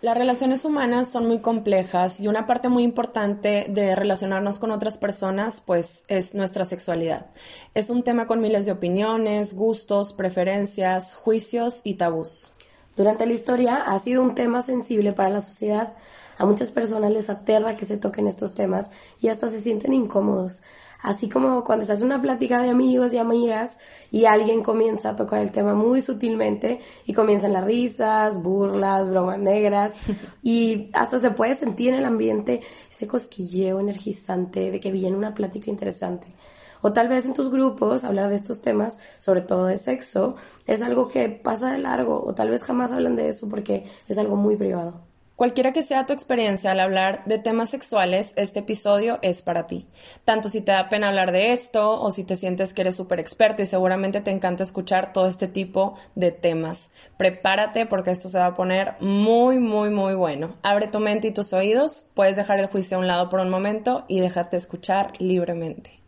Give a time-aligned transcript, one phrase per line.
[0.00, 4.96] Las relaciones humanas son muy complejas y una parte muy importante de relacionarnos con otras
[4.96, 7.26] personas pues es nuestra sexualidad.
[7.74, 12.52] Es un tema con miles de opiniones, gustos, preferencias, juicios y tabús.
[12.96, 15.94] Durante la historia ha sido un tema sensible para la sociedad.
[16.36, 20.62] A muchas personas les aterra que se toquen estos temas y hasta se sienten incómodos.
[21.00, 23.78] Así como cuando estás en una plática de amigos y amigas
[24.10, 29.38] y alguien comienza a tocar el tema muy sutilmente y comienzan las risas, burlas, bromas
[29.38, 29.94] negras
[30.42, 35.34] y hasta se puede sentir en el ambiente ese cosquilleo energizante de que viene una
[35.34, 36.34] plática interesante.
[36.80, 40.36] O tal vez en tus grupos hablar de estos temas, sobre todo de sexo,
[40.66, 44.18] es algo que pasa de largo o tal vez jamás hablan de eso porque es
[44.18, 45.07] algo muy privado.
[45.38, 49.86] Cualquiera que sea tu experiencia al hablar de temas sexuales, este episodio es para ti.
[50.24, 53.20] Tanto si te da pena hablar de esto o si te sientes que eres súper
[53.20, 56.90] experto y seguramente te encanta escuchar todo este tipo de temas.
[57.18, 60.56] Prepárate porque esto se va a poner muy, muy, muy bueno.
[60.64, 63.48] Abre tu mente y tus oídos, puedes dejar el juicio a un lado por un
[63.48, 66.00] momento y déjate escuchar libremente.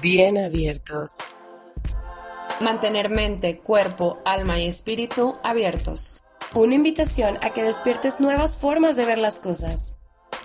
[0.00, 1.36] Bien abiertos.
[2.60, 6.21] Mantener mente, cuerpo, alma y espíritu abiertos.
[6.54, 9.96] Una invitación a que despiertes nuevas formas de ver las cosas.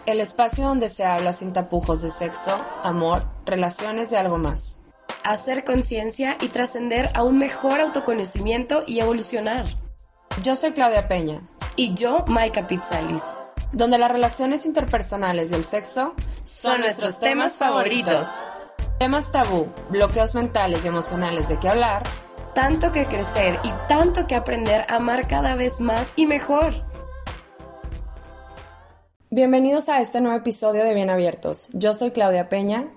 [0.06, 4.80] El espacio donde se habla sin tapujos de sexo, amor, relaciones y algo más.
[5.26, 9.66] Hacer conciencia y trascender a un mejor autoconocimiento y evolucionar.
[10.42, 11.42] Yo soy Claudia Peña.
[11.76, 13.24] Y yo, Maika Pizzalis.
[13.74, 16.14] Donde las relaciones interpersonales y el sexo
[16.46, 18.30] son, nuestros temas favoritos.
[18.98, 22.04] Temas tabú, bloqueos mentales y emocionales de qué hablar
[22.58, 26.74] tanto que crecer y tanto que aprender a amar cada vez más y mejor.
[29.30, 31.70] Bienvenidos a este nuevo episodio de Bien Abiertos.
[31.74, 32.88] Yo soy Claudia Peña.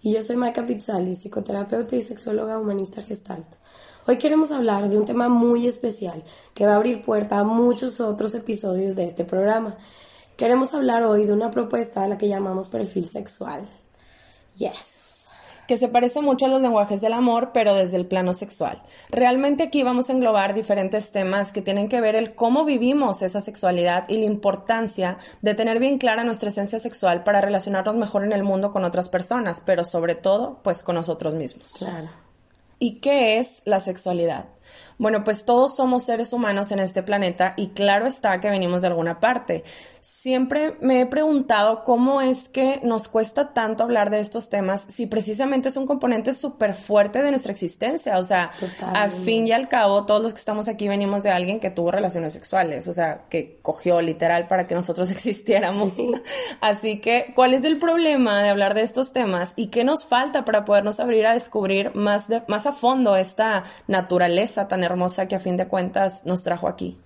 [0.00, 3.56] Y yo soy Maika Pizzali, psicoterapeuta y sexóloga humanista gestalt.
[4.06, 6.24] Hoy queremos hablar de un tema muy especial
[6.54, 9.76] que va a abrir puerta a muchos otros episodios de este programa.
[10.38, 13.68] Queremos hablar hoy de una propuesta a la que llamamos perfil sexual.
[14.56, 14.93] Yes
[15.66, 18.82] que se parece mucho a los lenguajes del amor, pero desde el plano sexual.
[19.10, 23.40] Realmente aquí vamos a englobar diferentes temas que tienen que ver el cómo vivimos esa
[23.40, 28.32] sexualidad y la importancia de tener bien clara nuestra esencia sexual para relacionarnos mejor en
[28.32, 31.72] el mundo con otras personas, pero sobre todo, pues con nosotros mismos.
[31.78, 32.08] Claro.
[32.78, 34.46] ¿Y qué es la sexualidad?
[35.04, 38.88] Bueno, pues todos somos seres humanos en este planeta y claro está que venimos de
[38.88, 39.62] alguna parte.
[40.00, 45.06] Siempre me he preguntado cómo es que nos cuesta tanto hablar de estos temas si
[45.06, 48.16] precisamente es un componente súper fuerte de nuestra existencia.
[48.16, 48.50] O sea,
[48.94, 51.90] al fin y al cabo, todos los que estamos aquí venimos de alguien que tuvo
[51.90, 55.98] relaciones sexuales, o sea, que cogió literal para que nosotros existiéramos.
[56.62, 60.46] Así que, ¿cuál es el problema de hablar de estos temas y qué nos falta
[60.46, 64.93] para podernos abrir a descubrir más, de, más a fondo esta naturaleza tan hermosa
[65.28, 66.98] que a fin de cuentas nos trajo aquí.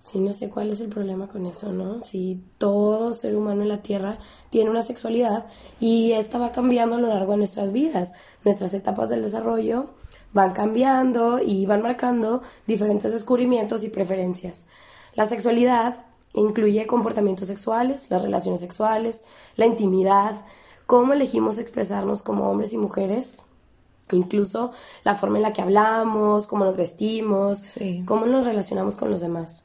[0.00, 2.00] Sí, no sé cuál es el problema con eso, ¿no?
[2.00, 4.18] Si todo ser humano en la Tierra
[4.50, 5.46] tiene una sexualidad
[5.80, 8.12] y esta va cambiando a lo largo de nuestras vidas.
[8.44, 9.90] Nuestras etapas del desarrollo
[10.32, 14.66] van cambiando y van marcando diferentes descubrimientos y preferencias.
[15.14, 15.96] La sexualidad
[16.34, 19.24] incluye comportamientos sexuales, las relaciones sexuales,
[19.56, 20.36] la intimidad,
[20.86, 23.42] cómo elegimos expresarnos como hombres y mujeres,
[24.12, 24.72] incluso
[25.04, 27.74] la forma en la que hablamos, cómo nos vestimos,
[28.04, 29.64] cómo nos relacionamos con los demás.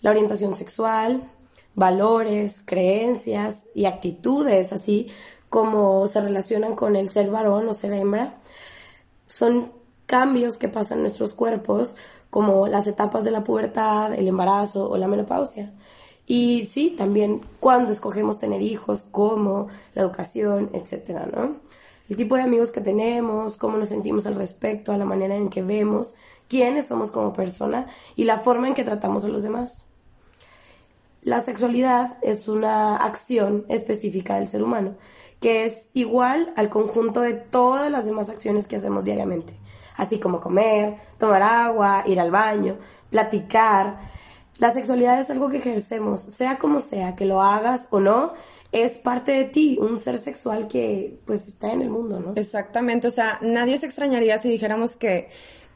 [0.00, 1.30] La orientación sexual,
[1.74, 5.08] valores, creencias y actitudes, así
[5.48, 8.40] como se relacionan con el ser varón o ser hembra,
[9.26, 9.72] son
[10.06, 11.96] cambios que pasan en nuestros cuerpos,
[12.30, 15.72] como las etapas de la pubertad, el embarazo o la menopausia.
[16.26, 21.56] Y sí, también cuando escogemos tener hijos, cómo, la educación, etcétera, ¿no?
[22.08, 25.48] El tipo de amigos que tenemos, cómo nos sentimos al respecto, a la manera en
[25.48, 26.14] que vemos,
[26.48, 27.86] quiénes somos como persona
[28.16, 29.84] y la forma en que tratamos a los demás.
[31.22, 34.96] La sexualidad es una acción específica del ser humano,
[35.40, 39.54] que es igual al conjunto de todas las demás acciones que hacemos diariamente,
[39.96, 42.76] así como comer, tomar agua, ir al baño,
[43.10, 44.00] platicar.
[44.58, 48.32] La sexualidad es algo que ejercemos, sea como sea, que lo hagas o no,
[48.72, 52.32] es parte de ti, un ser sexual que pues está en el mundo, ¿no?
[52.34, 55.28] Exactamente, o sea, nadie se extrañaría si dijéramos que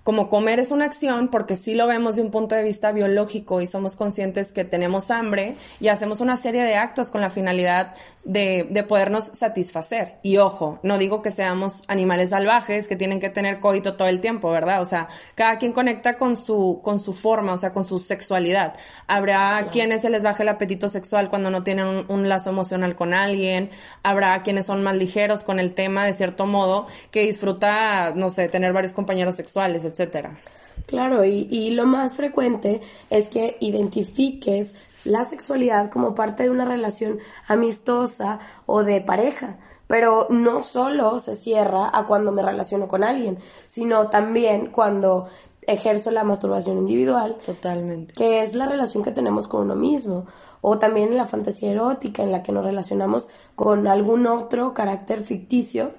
[0.06, 3.60] como comer es una acción, porque sí lo vemos de un punto de vista biológico
[3.60, 7.92] y somos conscientes que tenemos hambre y hacemos una serie de actos con la finalidad
[8.22, 10.18] de, de, podernos satisfacer.
[10.22, 14.20] Y ojo, no digo que seamos animales salvajes que tienen que tener coito todo el
[14.20, 14.80] tiempo, ¿verdad?
[14.80, 18.74] O sea, cada quien conecta con su, con su forma, o sea, con su sexualidad.
[19.08, 22.94] Habrá quienes se les baje el apetito sexual cuando no tienen un, un lazo emocional
[22.94, 23.70] con alguien,
[24.04, 28.48] habrá quienes son más ligeros con el tema, de cierto modo, que disfruta, no sé,
[28.48, 30.38] tener varios compañeros sexuales, etcétera.
[30.86, 36.64] Claro, y, y lo más frecuente es que identifiques la sexualidad como parte de una
[36.64, 39.56] relación amistosa o de pareja.
[39.86, 45.28] Pero no solo se cierra a cuando me relaciono con alguien, sino también cuando
[45.66, 47.38] ejerzo la masturbación individual.
[47.44, 48.12] Totalmente.
[48.14, 50.26] Que es la relación que tenemos con uno mismo.
[50.60, 55.20] O también en la fantasía erótica, en la que nos relacionamos con algún otro carácter
[55.20, 55.92] ficticio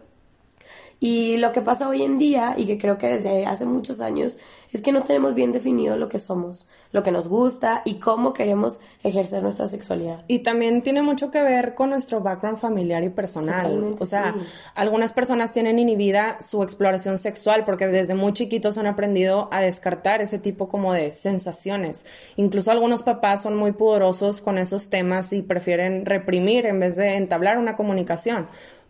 [0.99, 4.37] y lo que pasa hoy en día, y que creo que desde hace muchos años,
[4.71, 8.33] es que no tenemos bien definido lo que somos, lo que nos gusta y cómo
[8.33, 10.25] queremos ejercer nuestra sexualidad.
[10.27, 13.95] Y también tiene mucho que ver con nuestro background familiar y personal.
[13.97, 14.35] o sea,
[14.75, 20.21] algunas personas tienen inhibida su exploración sexual porque desde muy chiquitos han aprendido a descartar
[20.21, 22.05] ese tipo como de sensaciones.
[22.35, 27.15] Incluso algunos papás son muy pudorosos con esos temas y prefieren reprimir en vez de
[27.15, 28.47] entablar una comunicación.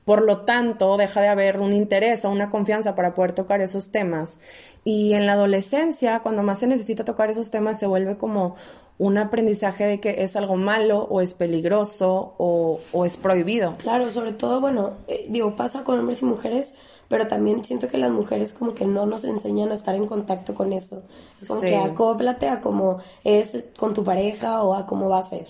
[0.07, 3.91] Por lo tanto, deja de haber un interés o una confianza para poder tocar esos
[3.91, 4.39] temas.
[4.85, 8.55] Y en la adolescencia, cuando más se necesita tocar esos temas, se vuelve como
[8.99, 13.75] un aprendizaje de que es algo malo o es peligroso o, es prohibido.
[13.79, 16.73] Claro, sobre todo, bueno, eh, digo, pasa con hombres y mujeres,
[17.09, 20.55] pero también siento que las mujeres como que no nos enseñan a estar en contacto
[20.55, 21.03] con eso.
[21.37, 25.23] Es como que acóplate a cómo es con tu pareja o a cómo va a
[25.23, 25.47] ser.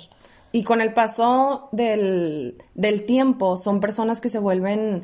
[0.57, 5.03] Y con el paso del, del tiempo, son personas que se vuelven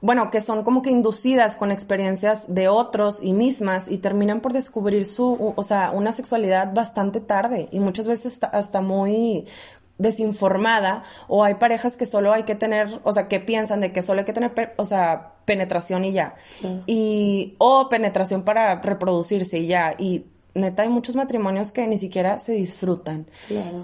[0.00, 4.52] bueno, que son como que inducidas con experiencias de otros y mismas y terminan por
[4.52, 9.46] descubrir su, o sea, una sexualidad bastante tarde y muchas veces hasta muy
[9.98, 14.02] desinformada o hay parejas que solo hay que tener, o sea, que piensan de que
[14.02, 16.36] solo hay que tener, o sea, penetración y ya.
[16.86, 22.38] Y o penetración para reproducirse y ya y neta hay muchos matrimonios que ni siquiera
[22.38, 23.26] se disfrutan.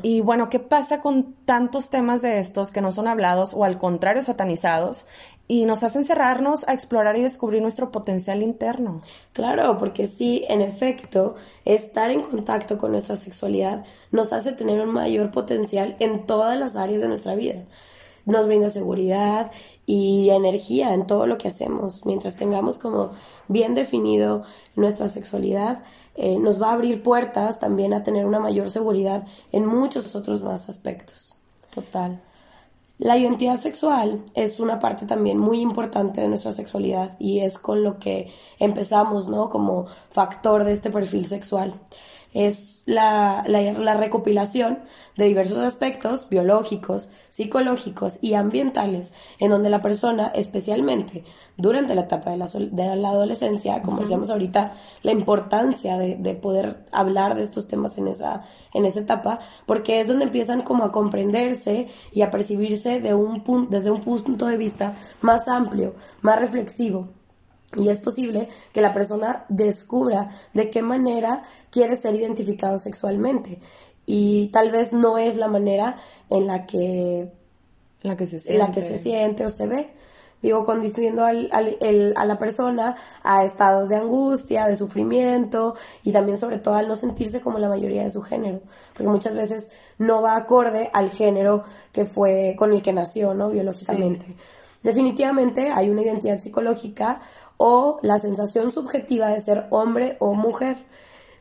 [0.02, 3.78] Y bueno, ¿qué pasa con tantos temas de estos que no son hablados o al
[3.78, 5.06] contrario satanizados
[5.46, 9.00] y nos hacen cerrarnos a explorar y descubrir nuestro potencial interno?
[9.32, 11.34] Claro, porque sí, en efecto,
[11.64, 16.76] estar en contacto con nuestra sexualidad nos hace tener un mayor potencial en todas las
[16.76, 17.64] áreas de nuestra vida.
[18.26, 19.50] Nos brinda seguridad
[19.86, 22.04] y energía en todo lo que hacemos.
[22.04, 23.12] Mientras tengamos como
[23.48, 24.44] bien definido
[24.76, 25.82] nuestra sexualidad,
[26.20, 30.42] eh, nos va a abrir puertas también a tener una mayor seguridad en muchos otros
[30.42, 31.36] más aspectos.
[31.70, 32.20] Total.
[32.98, 37.84] La identidad sexual es una parte también muy importante de nuestra sexualidad y es con
[37.84, 39.48] lo que empezamos, ¿no?
[39.48, 41.74] Como factor de este perfil sexual.
[42.34, 44.78] Es la, la recopilación
[45.18, 51.24] de diversos aspectos biológicos, psicológicos y ambientales, en donde la persona, especialmente
[51.56, 56.34] durante la etapa de la, de la adolescencia, como decíamos ahorita, la importancia de, de,
[56.36, 60.84] poder hablar de estos temas en esa, en esa etapa, porque es donde empiezan como
[60.84, 66.38] a comprenderse y a percibirse de un desde un punto de vista más amplio, más
[66.38, 67.08] reflexivo.
[67.76, 73.60] Y es posible que la persona descubra de qué manera quiere ser identificado sexualmente
[74.10, 75.98] y tal vez no es la manera
[76.30, 77.30] en la que,
[78.00, 78.58] la que, se, siente.
[78.58, 79.90] La que se siente o se ve.
[80.40, 81.50] Digo, condicionando al,
[82.16, 85.74] a la persona a estados de angustia, de sufrimiento
[86.04, 88.62] y también sobre todo al no sentirse como la mayoría de su género,
[88.94, 89.68] porque muchas veces
[89.98, 93.50] no va acorde al género que fue con el que nació, ¿no?
[93.50, 94.24] Biológicamente.
[94.82, 97.20] Definitivamente hay una identidad psicológica
[97.58, 100.78] o la sensación subjetiva de ser hombre o mujer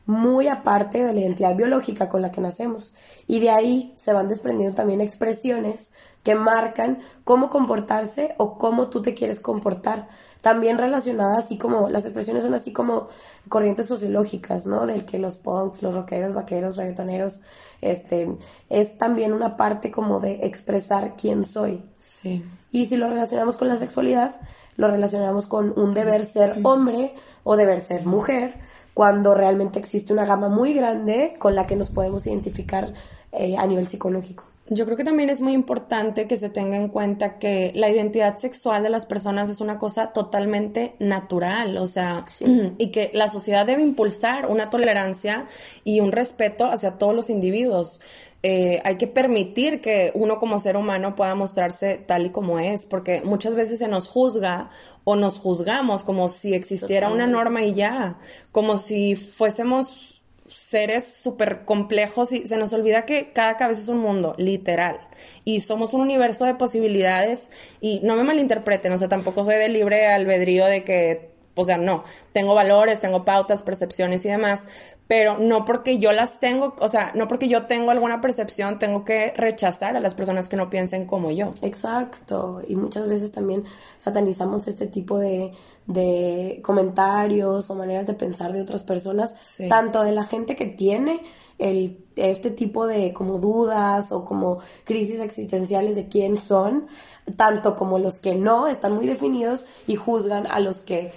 [0.08, 2.94] muy aparte de la identidad biológica con la que nacemos.
[3.28, 5.92] Y de ahí se van desprendiendo también expresiones
[6.24, 10.08] que marcan cómo comportarse o cómo tú te quieres comportar.
[10.40, 13.08] También relacionadas así como, las expresiones son así como
[13.50, 14.86] corrientes sociológicas, ¿no?
[14.86, 17.42] Del que los punks, los rockeros, vaqueros, reggaetoneros,
[17.82, 18.38] este,
[18.70, 21.84] es también una parte como de expresar quién soy.
[22.00, 22.46] Sí.
[22.72, 24.36] Y si lo relacionamos con la sexualidad,
[24.76, 28.54] lo relacionamos con un deber ser hombre o deber ser mujer
[28.94, 32.94] cuando realmente existe una gama muy grande con la que nos podemos identificar
[33.32, 34.44] eh, a nivel psicológico.
[34.70, 38.36] Yo creo que también es muy importante que se tenga en cuenta que la identidad
[38.36, 42.26] sexual de las personas es una cosa totalmente natural, o sea,
[42.78, 45.46] y que la sociedad debe impulsar una tolerancia
[45.86, 48.02] y un respeto hacia todos los individuos.
[48.44, 52.86] Eh, hay que permitir que uno como ser humano pueda mostrarse tal y como es,
[52.86, 54.70] porque muchas veces se nos juzga
[55.04, 58.18] o nos juzgamos como si existiera una norma y ya,
[58.52, 64.00] como si fuésemos seres súper complejos y se nos olvida que cada cabeza es un
[64.00, 65.00] mundo, literal.
[65.44, 67.50] Y somos un universo de posibilidades
[67.82, 71.78] y no me malinterpreten, o sea, tampoco soy de libre albedrío de que o sea,
[71.78, 74.68] no, tengo valores, tengo pautas, percepciones y demás,
[75.08, 79.06] pero no porque yo las tengo, o sea, no porque yo tengo alguna percepción, tengo
[79.06, 81.52] que rechazar a las personas que no piensen como yo.
[81.62, 83.64] Exacto, y muchas veces también
[83.98, 85.54] satanizamos este tipo de,
[85.88, 89.36] de comentarios o maneras de pensar de otras personas,
[89.70, 91.22] tanto de la gente que tiene
[91.58, 96.88] el, este tipo de como dudas o como crisis existenciales de quién son,
[97.36, 101.12] tanto como los que no están muy definidos y juzgan a los que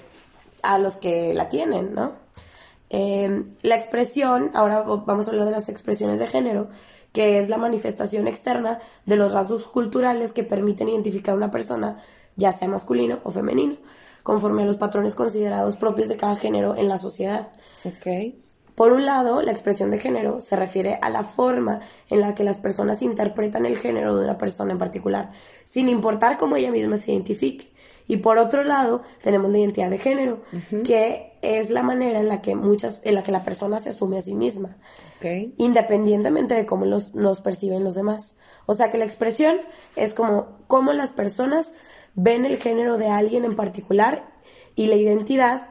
[0.63, 2.13] a los que la tienen, ¿no?
[2.89, 6.69] Em, la expresión, ahora vamos a hablar de las expresiones de género,
[7.13, 11.99] que es la manifestación externa de los rasgos culturales que permiten identificar a una persona,
[12.37, 13.77] ya sea masculino o femenino,
[14.23, 17.49] conforme a los patrones considerados propios de cada género en la sociedad.
[17.85, 18.41] Okay.
[18.75, 22.45] Por un lado, la expresión de género se refiere a la forma en la que
[22.45, 25.33] las personas interpretan el género de una persona en particular,
[25.65, 27.71] sin importar cómo ella misma se identifique.
[28.07, 30.41] Y por otro lado, tenemos la identidad de género,
[30.85, 34.19] que es la manera en la que muchas, en la que la persona se asume
[34.19, 34.77] a sí misma,
[35.57, 38.37] independientemente de cómo los, nos perciben los demás.
[38.67, 39.57] O sea que la expresión
[39.97, 41.75] es como cómo las personas
[42.15, 44.25] ven el género de alguien en particular
[44.75, 45.69] y la identidad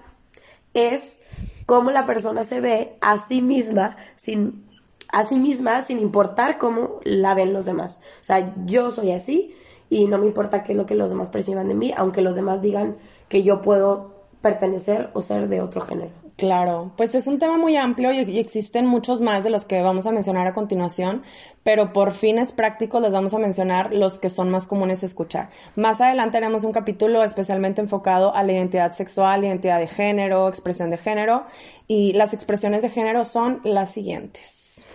[0.73, 1.19] es
[1.65, 4.67] cómo la persona se ve a sí misma sin
[5.11, 7.99] a sí misma sin importar cómo la ven los demás.
[8.21, 9.55] O sea, yo soy así
[9.89, 12.35] y no me importa qué es lo que los demás perciban de mí, aunque los
[12.35, 12.95] demás digan
[13.27, 16.11] que yo puedo pertenecer o ser de otro género.
[16.39, 20.05] Claro, pues es un tema muy amplio y, existen muchos más de los que vamos
[20.05, 21.21] a mencionar a continuación,
[21.63, 25.49] pero por fines prácticos les vamos a mencionar los que son más comunes de escuchar.
[25.75, 30.89] Más adelante haremos un capítulo especialmente enfocado a la identidad sexual, identidad de género, expresión
[30.91, 31.43] de género
[31.87, 34.85] y las expresiones de género son las siguientes.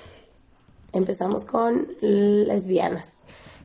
[0.95, 3.24] Empezamos con lesbianas,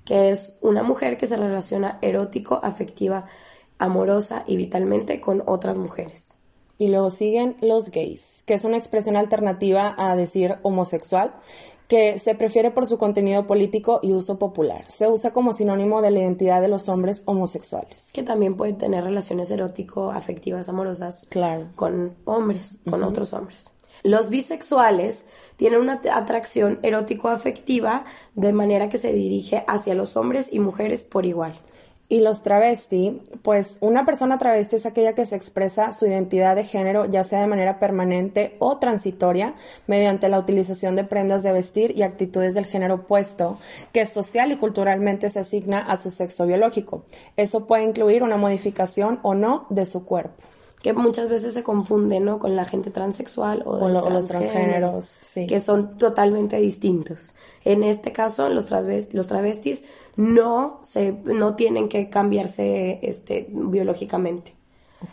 [0.09, 3.27] que es una mujer que se relaciona erótico, afectiva,
[3.77, 6.33] amorosa y vitalmente con otras mujeres.
[6.79, 11.35] Y luego siguen los gays, que es una expresión alternativa a decir homosexual,
[11.87, 14.83] que se prefiere por su contenido político y uso popular.
[14.89, 18.09] Se usa como sinónimo de la identidad de los hombres homosexuales.
[18.11, 21.67] Que también pueden tener relaciones erótico, afectivas, amorosas claro.
[21.75, 23.69] con hombres, con otros hombres.
[24.03, 25.25] Los bisexuales
[25.57, 31.25] tienen una atracción erótico-afectiva de manera que se dirige hacia los hombres y mujeres por
[31.25, 31.53] igual.
[32.11, 36.63] Y los travesti, pues una persona travesti es aquella que se expresa su identidad de
[36.63, 39.53] género ya sea de manera permanente o transitoria
[39.85, 43.59] mediante la utilización de prendas de vestir y actitudes del género opuesto
[43.91, 47.03] que social y culturalmente se asigna a su sexo biológico.
[47.37, 50.48] Eso puede incluir una modificación o no de su cuerpo
[50.81, 52.39] que muchas veces se confunde, ¿no?
[52.39, 55.45] Con la gente transexual o, los transgéneros, sí.
[55.45, 57.35] Que son totalmente distintos.
[57.65, 58.71] En este caso, los,
[59.11, 59.83] los travestis
[60.15, 64.55] no, se, no tienen que cambiarse este, biológicamente.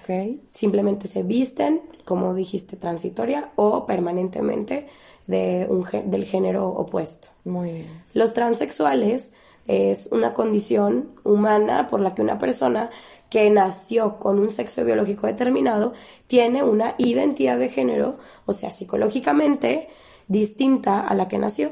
[0.02, 0.40] Okay.
[0.52, 4.88] Simplemente se visten, como dijiste, transitoria o permanentemente
[5.26, 7.28] de un, del género opuesto.
[7.44, 8.02] Muy bien.
[8.14, 9.32] Los transexuales
[9.66, 12.90] es una condición humana por la que una persona
[13.30, 15.92] que nació con un sexo biológico determinado
[16.26, 19.88] tiene una identidad de género, o sea, psicológicamente
[20.28, 21.70] distinta a la que nació.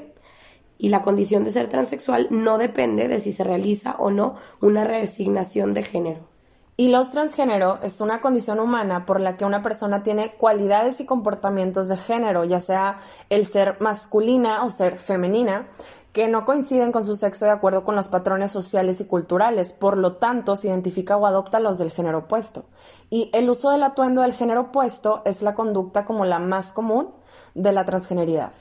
[0.76, 4.84] Y la condición de ser transexual no depende de si se realiza o no una
[4.84, 6.34] resignación de género.
[6.76, 11.04] Y los transgénero es una condición humana por la que una persona tiene cualidades y
[11.04, 12.98] comportamientos de género, ya sea
[13.30, 15.68] el ser masculina o ser femenina,
[16.14, 19.98] que no coinciden con su sexo de acuerdo con los patrones sociales y culturales, por
[19.98, 22.66] lo tanto se identifica o adopta los del género opuesto.
[23.10, 27.08] Y el uso del atuendo del género opuesto es la conducta como la más común
[27.54, 28.52] de la transgeneridad.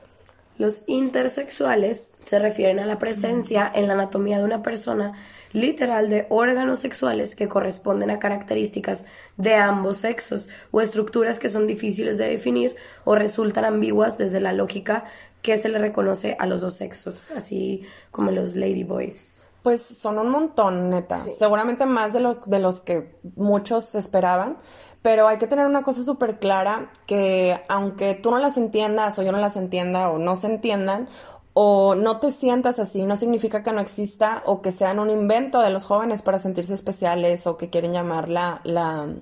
[0.57, 5.13] Los intersexuales se refieren a la presencia en la anatomía de una persona
[5.51, 9.05] literal de órganos sexuales que corresponden a características
[9.37, 14.53] de ambos sexos o estructuras que son difíciles de definir o resultan ambiguas desde la
[14.53, 15.05] lógica
[15.43, 19.43] que se le reconoce a los dos sexos, así como los ladyboys.
[19.61, 21.25] Pues son un montón, neta.
[21.27, 24.57] Seguramente más de, lo, de los que muchos esperaban.
[25.01, 29.21] Pero hay que tener una cosa súper clara, que aunque tú no las entiendas o
[29.21, 31.09] yo no las entienda o no se entiendan,
[31.53, 35.59] o no te sientas así, no significa que no exista o que sean un invento
[35.59, 39.13] de los jóvenes para sentirse especiales o que quieren llamar la, la,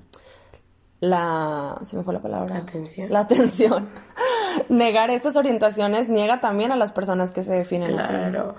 [1.01, 2.55] la, se me fue la palabra.
[2.55, 3.11] La atención.
[3.11, 3.89] La atención.
[4.69, 8.55] negar estas orientaciones niega también a las personas que se definen claro.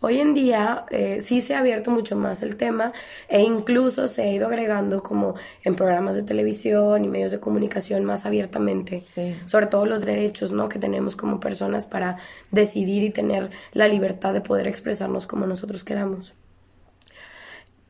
[0.00, 2.92] Hoy en día eh, sí se ha abierto mucho más el tema
[3.26, 8.04] e incluso se ha ido agregando como en programas de televisión y medios de comunicación
[8.04, 9.00] más abiertamente,
[9.46, 10.68] sobre todo los derechos ¿no?
[10.68, 12.18] que tenemos como personas para
[12.50, 16.34] decidir y tener la libertad de poder expresarnos como nosotros queramos.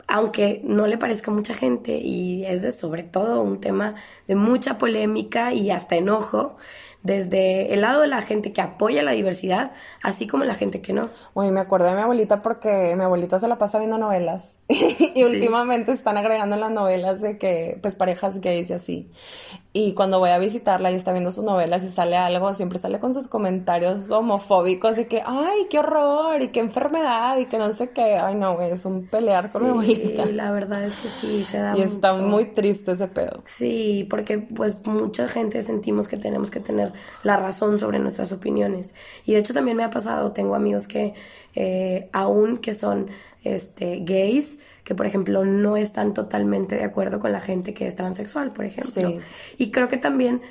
[0.07, 3.95] Aunque no le parezca a mucha gente y es de sobre todo un tema
[4.27, 6.57] de mucha polémica y hasta enojo,
[7.05, 10.95] desde el lado de la gente que apoya la diversidad, así como la gente que
[10.95, 11.11] no.
[11.35, 15.23] Oye, me acuerdo de mi abuelita porque mi abuelita se la pasa viendo novelas y
[15.23, 19.11] últimamente están agregando en las novelas de que, pues, parejas gays y así.
[19.77, 23.01] Y cuando voy a visitarla y está viendo sus novelas y sale algo, siempre sale
[23.01, 27.73] con sus comentarios homofóbicos de que, ay, qué horror y qué enfermedad y que no
[27.73, 28.15] sé qué.
[28.15, 30.27] Ay, no, es un pelear con mi abuelita.
[30.27, 33.43] Sí, la verdad es que sí, se da Y está muy triste ese pedo.
[33.47, 36.93] Sí, porque pues mucha gente sentimos que tenemos que tener
[37.25, 38.95] la razón sobre nuestras opiniones.
[39.27, 41.15] Y de hecho también me ha pasado, tengo amigos que
[41.57, 43.09] eh, aún que son
[43.43, 47.97] este, gays, que por ejemplo no están totalmente de acuerdo con la gente que es
[47.97, 49.21] transexual, por ejemplo.
[49.59, 50.43] Y creo que también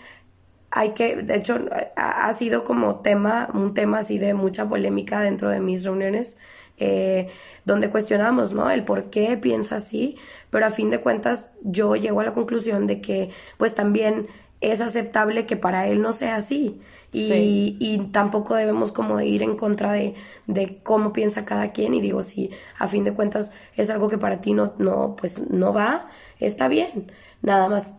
[0.72, 1.60] hay que, de hecho,
[1.96, 6.38] ha, sido como tema, un tema así de mucha polémica dentro de mis reuniones,
[6.78, 7.30] eh,
[7.64, 8.72] donde cuestionamos, ¿no?
[8.72, 10.18] El por qué piensa así,
[10.50, 14.28] pero a fin de cuentas yo llego a la conclusión de que pues también
[14.62, 16.82] es aceptable que para él no sea así.
[17.14, 20.16] Y, y, tampoco debemos como de ir en contra de,
[20.48, 24.18] de, cómo piensa cada quien y digo si a fin de cuentas es algo que
[24.18, 27.12] para ti no, no pues no va está bien.
[27.42, 27.94] Nada más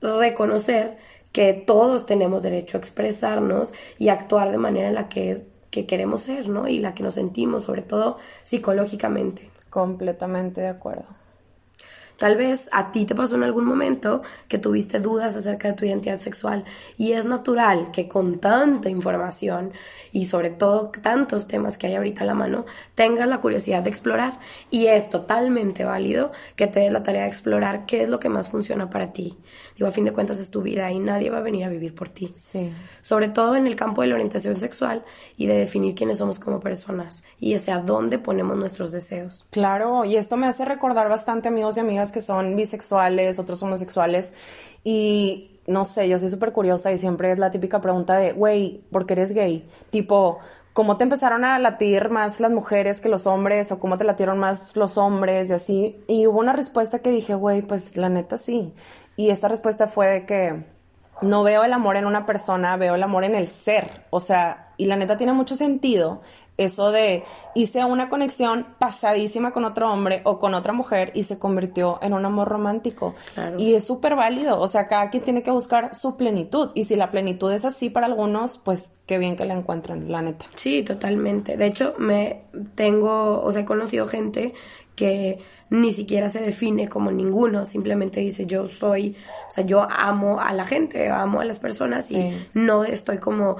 [0.00, 0.96] reconocer
[1.32, 6.22] que todos tenemos derecho a expresarnos y actuar de manera en la que, que queremos
[6.22, 9.50] ser no y la que nos sentimos sobre todo psicológicamente.
[9.68, 11.25] Completamente de acuerdo
[12.18, 15.84] Tal vez a ti te pasó en algún momento que tuviste dudas acerca de tu
[15.84, 16.64] identidad sexual
[16.96, 19.72] y es natural que con tanta información
[20.12, 23.90] y sobre todo tantos temas que hay ahorita a la mano, tengas la curiosidad de
[23.90, 24.38] explorar
[24.70, 28.30] y es totalmente válido que te des la tarea de explorar qué es lo que
[28.30, 29.36] más funciona para ti.
[29.76, 31.94] Digo, a fin de cuentas es tu vida y nadie va a venir a vivir
[31.94, 32.30] por ti.
[32.32, 32.72] Sí.
[33.02, 35.04] Sobre todo en el campo de la orientación sexual
[35.36, 39.46] y de definir quiénes somos como personas y hacia dónde ponemos nuestros deseos.
[39.50, 44.32] Claro, y esto me hace recordar bastante amigos y amigas que son bisexuales, otros homosexuales
[44.82, 48.82] y no sé, yo soy súper curiosa y siempre es la típica pregunta de, güey,
[48.90, 49.68] ¿por qué eres gay?
[49.90, 50.38] Tipo,
[50.72, 53.72] ¿cómo te empezaron a latir más las mujeres que los hombres?
[53.72, 56.00] ¿O cómo te latieron más los hombres y así?
[56.06, 58.72] Y hubo una respuesta que dije, güey, pues la neta sí.
[59.16, 60.62] Y esta respuesta fue de que
[61.22, 64.04] no veo el amor en una persona, veo el amor en el ser.
[64.10, 66.20] O sea, y la neta tiene mucho sentido
[66.58, 67.22] eso de
[67.54, 72.14] hice una conexión pasadísima con otro hombre o con otra mujer y se convirtió en
[72.14, 73.14] un amor romántico.
[73.58, 76.96] Y es súper válido, o sea, cada quien tiene que buscar su plenitud y si
[76.96, 80.46] la plenitud es así para algunos, pues qué bien que la encuentren, la neta.
[80.54, 81.56] Sí, totalmente.
[81.56, 82.42] De hecho, me
[82.74, 84.54] tengo, o sea, he conocido gente
[84.94, 89.16] que ni siquiera se define como ninguno, simplemente dice yo soy,
[89.48, 93.56] o sea, yo amo a la gente, amo a las personas y no estoy como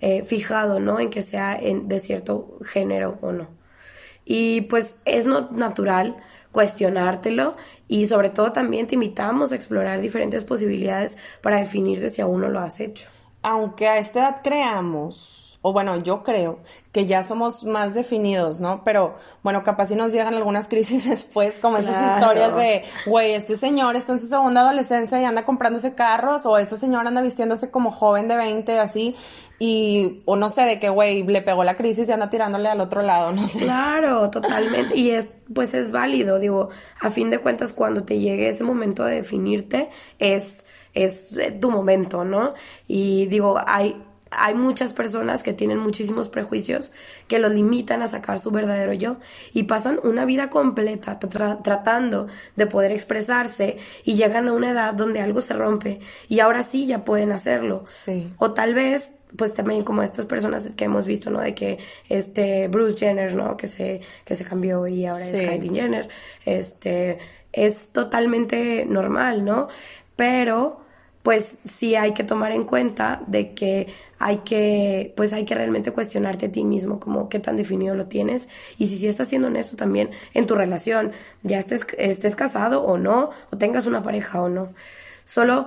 [0.00, 1.00] eh, fijado, ¿no?
[1.00, 3.48] En que sea en, de cierto género o no.
[4.24, 6.16] Y pues es no natural
[6.52, 7.56] cuestionártelo
[7.88, 12.48] y sobre todo también te invitamos a explorar diferentes posibilidades para definirte si aún no
[12.48, 13.08] lo has hecho.
[13.42, 16.60] Aunque a esta edad creamos o bueno, yo creo
[16.92, 18.82] que ya somos más definidos, ¿no?
[18.84, 23.56] Pero bueno, capaz si nos llegan algunas crisis después, como esas historias de, güey, este
[23.56, 27.70] señor está en su segunda adolescencia y anda comprándose carros, o este señor anda vistiéndose
[27.70, 29.16] como joven de 20, así,
[29.58, 32.80] y, o no sé, de que, güey, le pegó la crisis y anda tirándole al
[32.80, 33.58] otro lado, no sé.
[33.58, 34.96] Claro, totalmente.
[34.96, 36.68] Y es, pues es válido, digo,
[37.00, 39.90] a fin de cuentas, cuando te llegue ese momento de definirte,
[40.20, 42.54] es es tu momento, ¿no?
[42.88, 46.92] Y digo, hay hay muchas personas que tienen muchísimos prejuicios
[47.28, 49.16] que los limitan a sacar su verdadero yo
[49.52, 55.20] y pasan una vida completa tratando de poder expresarse y llegan a una edad donde
[55.20, 57.82] algo se rompe y ahora sí ya pueden hacerlo.
[57.86, 58.28] Sí.
[58.38, 61.40] O tal vez pues también como estas personas que hemos visto, ¿no?
[61.40, 63.56] De que este Bruce Jenner, ¿no?
[63.56, 66.08] Que se, que se cambió y ahora es Kylie Jenner.
[66.46, 67.18] Este,
[67.52, 69.68] es totalmente normal, ¿no?
[70.16, 70.80] Pero,
[71.22, 73.88] pues sí hay que tomar en cuenta de que
[74.18, 78.06] hay que, pues hay que realmente cuestionarte a ti mismo, como qué tan definido lo
[78.06, 82.82] tienes y si sí estás siendo honesto también en tu relación, ya estés, estés casado
[82.82, 84.72] o no, o tengas una pareja o no.
[85.24, 85.66] Solo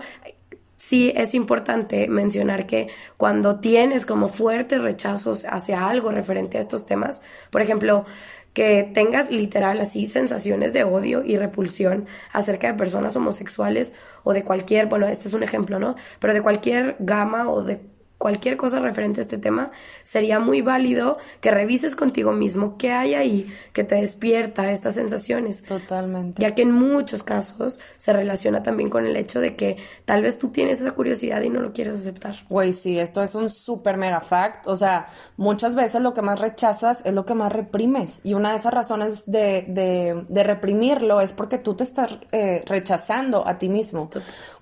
[0.77, 6.85] sí es importante mencionar que cuando tienes como fuertes rechazos hacia algo referente a estos
[6.85, 8.05] temas, por ejemplo,
[8.53, 14.43] que tengas literal así sensaciones de odio y repulsión acerca de personas homosexuales o de
[14.43, 15.95] cualquier, bueno, este es un ejemplo, ¿no?
[16.19, 17.79] Pero de cualquier gama o de
[18.21, 19.71] cualquier cosa referente a este tema,
[20.03, 25.63] sería muy válido que revises contigo mismo qué hay ahí que te despierta estas sensaciones.
[25.63, 26.39] Totalmente.
[26.39, 30.37] Ya que en muchos casos se relaciona también con el hecho de que tal vez
[30.37, 32.35] tú tienes esa curiosidad y no lo quieres aceptar.
[32.47, 34.67] Güey, sí, esto es un súper mega fact.
[34.67, 38.19] O sea, muchas veces lo que más rechazas es lo que más reprimes.
[38.23, 42.63] Y una de esas razones de, de, de reprimirlo es porque tú te estás eh,
[42.67, 44.11] rechazando a ti mismo.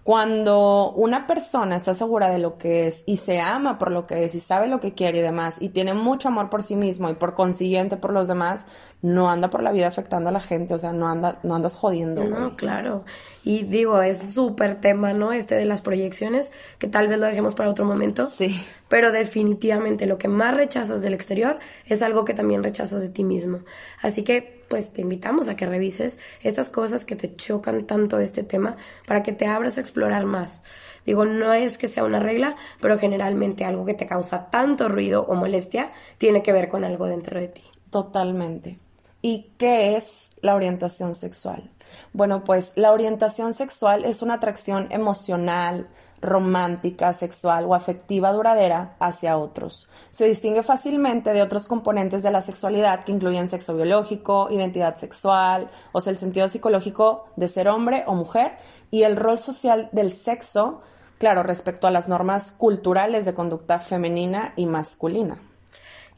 [0.04, 4.24] Cuando una persona está segura de lo que es y se ama por lo que
[4.24, 7.10] es y sabe lo que quiere y demás y tiene mucho amor por sí mismo
[7.10, 8.66] y por consiguiente por los demás,
[9.02, 11.76] no anda por la vida afectando a la gente, o sea, no anda no andas
[11.76, 12.24] jodiendo.
[12.24, 13.04] No, claro.
[13.44, 15.32] Y digo, es súper tema, ¿no?
[15.32, 18.30] Este de las proyecciones, que tal vez lo dejemos para otro momento.
[18.30, 18.60] Sí.
[18.88, 23.24] Pero definitivamente lo que más rechazas del exterior es algo que también rechazas de ti
[23.24, 23.60] mismo.
[24.02, 28.44] Así que pues te invitamos a que revises estas cosas que te chocan tanto este
[28.44, 30.64] tema para que te abras a explorar más.
[31.06, 35.26] Digo, no es que sea una regla, pero generalmente algo que te causa tanto ruido
[35.26, 37.64] o molestia tiene que ver con algo dentro de ti.
[37.90, 38.78] Totalmente.
[39.22, 41.70] ¿Y qué es la orientación sexual?
[42.14, 45.88] Bueno, pues la orientación sexual es una atracción emocional,
[46.22, 49.88] romántica, sexual o afectiva duradera hacia otros.
[50.10, 55.70] Se distingue fácilmente de otros componentes de la sexualidad que incluyen sexo biológico, identidad sexual,
[55.92, 58.54] o sea, el sentido psicológico de ser hombre o mujer
[58.92, 60.82] y el rol social del sexo,
[61.18, 65.40] claro, respecto a las normas culturales de conducta femenina y masculina.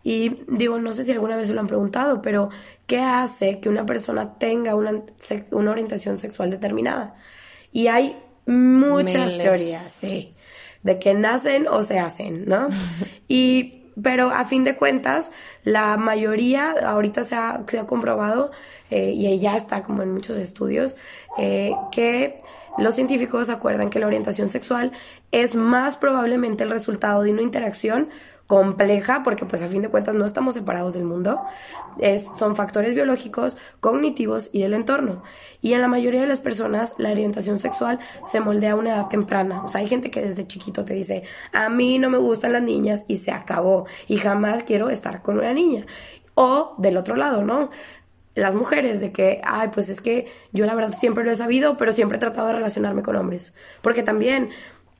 [0.04, 2.50] Y digo, no sé si alguna vez se lo han preguntado, pero
[2.88, 5.04] ¿qué hace que una persona tenga una,
[5.52, 7.16] una orientación sexual determinada?
[7.72, 10.34] Y hay muchas teorías, sí,
[10.84, 12.68] de que nacen o se hacen, ¿no?
[13.28, 15.32] y, pero a fin de cuentas,
[15.64, 18.52] la mayoría, ahorita se ha, se ha comprobado,
[18.90, 20.98] eh, y ya está como en muchos estudios,
[21.38, 22.40] eh, que
[22.78, 24.92] los científicos acuerdan que la orientación sexual
[25.32, 28.10] es más probablemente el resultado de una interacción
[28.52, 31.40] compleja, porque pues a fin de cuentas no estamos separados del mundo,
[32.00, 35.24] es, son factores biológicos, cognitivos y del entorno.
[35.62, 39.08] Y en la mayoría de las personas la orientación sexual se moldea a una edad
[39.08, 39.64] temprana.
[39.64, 42.62] O sea, hay gente que desde chiquito te dice, a mí no me gustan las
[42.62, 45.86] niñas y se acabó y jamás quiero estar con una niña.
[46.36, 47.70] O del otro lado, ¿no?
[48.36, 51.78] las mujeres de que, ay, pues es que yo la verdad siempre lo he sabido,
[51.78, 53.54] pero siempre he tratado de relacionarme con hombres.
[53.82, 54.50] Porque también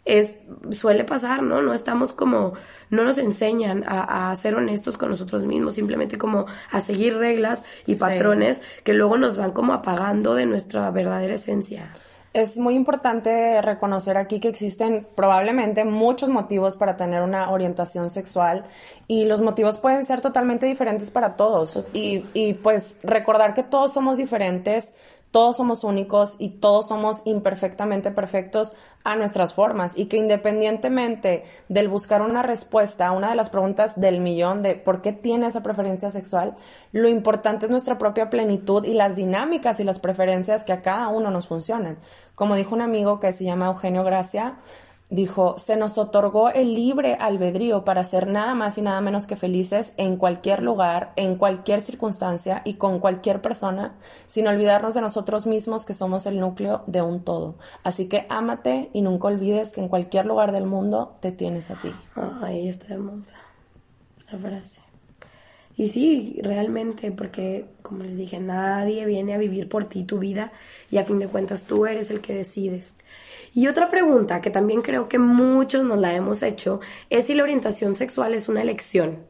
[0.06, 0.40] es,
[0.72, 1.62] suele pasar, ¿no?
[1.62, 2.54] No estamos como,
[2.92, 7.64] no nos enseñan a, a, ser honestos con nosotros mismos, simplemente como a seguir reglas
[7.88, 11.92] y patrones que luego nos van como apagando de nuestra verdadera esencia.
[12.34, 18.64] Es muy importante reconocer aquí que existen probablemente muchos motivos para tener una orientación sexual
[19.08, 21.84] y los motivos pueden ser totalmente diferentes para todos.
[21.92, 24.94] Y, y pues recordar que todos somos diferentes,
[25.32, 31.88] todos somos únicos y todos somos imperfectamente perfectos a nuestras formas y que independientemente del
[31.88, 35.64] buscar una respuesta a una de las preguntas del millón de por qué tiene esa
[35.64, 36.56] preferencia sexual,
[36.92, 41.08] lo importante es nuestra propia plenitud y las dinámicas y las preferencias que a cada
[41.08, 41.98] uno nos funcionan.
[42.36, 44.58] Como dijo un amigo que se llama Eugenio Gracia,
[45.12, 49.36] dijo, se nos otorgó el libre albedrío para ser nada más y nada menos que
[49.36, 53.94] felices en cualquier lugar, en cualquier circunstancia y con cualquier persona,
[54.26, 57.56] sin olvidarnos de nosotros mismos que somos el núcleo de un todo.
[57.84, 61.76] Así que ámate y nunca olvides que en cualquier lugar del mundo te tienes a
[61.76, 61.92] ti.
[62.16, 63.38] Ay, está hermosa
[64.32, 64.82] la frase.
[65.78, 70.52] Y sí, realmente, porque como les dije, nadie viene a vivir por ti tu vida
[70.90, 72.96] y a fin de cuentas tú eres el que decides.
[73.54, 77.44] Y otra pregunta que también creo que muchos nos la hemos hecho es si la
[77.44, 79.26] orientación sexual es una elección.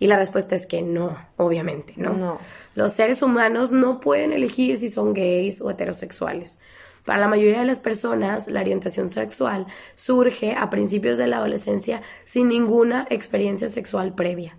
[0.00, 2.14] Y la respuesta es que no, obviamente, ¿no?
[2.14, 2.38] No.
[2.74, 6.60] Los seres humanos no pueden elegir si son gays o heterosexuales.
[7.04, 12.02] Para la mayoría de las personas, la orientación sexual surge a principios de la adolescencia
[12.24, 14.56] sin ninguna experiencia sexual previa.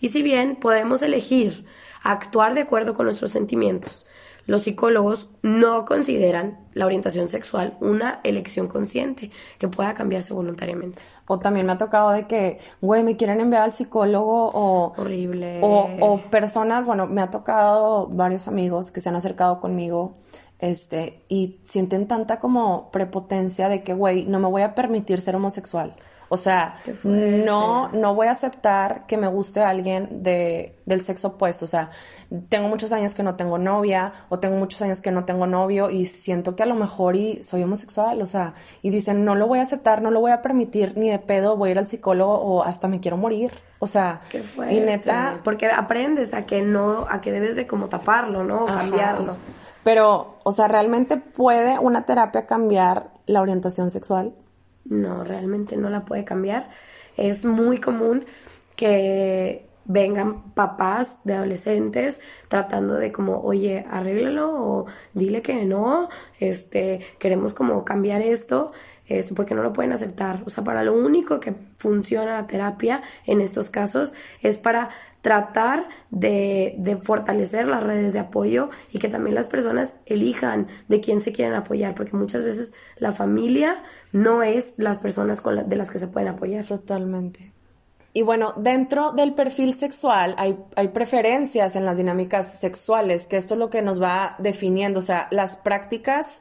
[0.00, 1.64] Y si bien podemos elegir
[2.02, 4.06] actuar de acuerdo con nuestros sentimientos,
[4.48, 11.02] los psicólogos no consideran la orientación sexual una elección consciente que pueda cambiarse voluntariamente.
[11.26, 14.94] O también me ha tocado de que, güey, me quieren enviar al psicólogo o...
[14.96, 15.60] Horrible.
[15.62, 20.14] O, o personas, bueno, me ha tocado varios amigos que se han acercado conmigo
[20.58, 25.36] este, y sienten tanta como prepotencia de que, güey, no me voy a permitir ser
[25.36, 25.94] homosexual.
[26.30, 31.64] O sea, no, no voy a aceptar que me guste alguien de, del sexo opuesto.
[31.64, 31.90] O sea,
[32.50, 35.88] tengo muchos años que no tengo novia o tengo muchos años que no tengo novio
[35.88, 38.20] y siento que a lo mejor y soy homosexual.
[38.20, 41.10] O sea, y dicen, no lo voy a aceptar, no lo voy a permitir ni
[41.10, 43.52] de pedo, voy a ir al psicólogo o hasta me quiero morir.
[43.78, 44.20] O sea,
[44.70, 45.40] y neta.
[45.42, 48.64] Porque aprendes a que no, a que debes de como taparlo, ¿no?
[48.64, 49.36] O cambiarlo.
[49.82, 54.34] Pero, o sea, ¿realmente puede una terapia cambiar la orientación sexual?
[54.84, 56.68] No, realmente no la puede cambiar.
[57.16, 58.26] es muy común
[58.76, 67.00] que vengan papás de adolescentes tratando de como, oye, arréglalo o dile que no, este,
[67.18, 68.70] queremos como cambiar esto,
[69.06, 70.42] es porque no lo pueden aceptar.
[70.46, 74.90] O sea, para lo único que funciona la terapia en estos casos es para
[75.22, 81.00] tratar de, de, fortalecer las redes de apoyo y que también las personas elijan de
[81.00, 85.76] quién se quieren apoyar, porque muchas veces la familia no es las personas con de
[85.76, 86.66] las que se pueden apoyar.
[86.66, 87.57] Totalmente.
[88.14, 93.54] Y bueno, dentro del perfil sexual hay, hay, preferencias en las dinámicas sexuales, que esto
[93.54, 96.40] es lo que nos va definiendo, o sea, las prácticas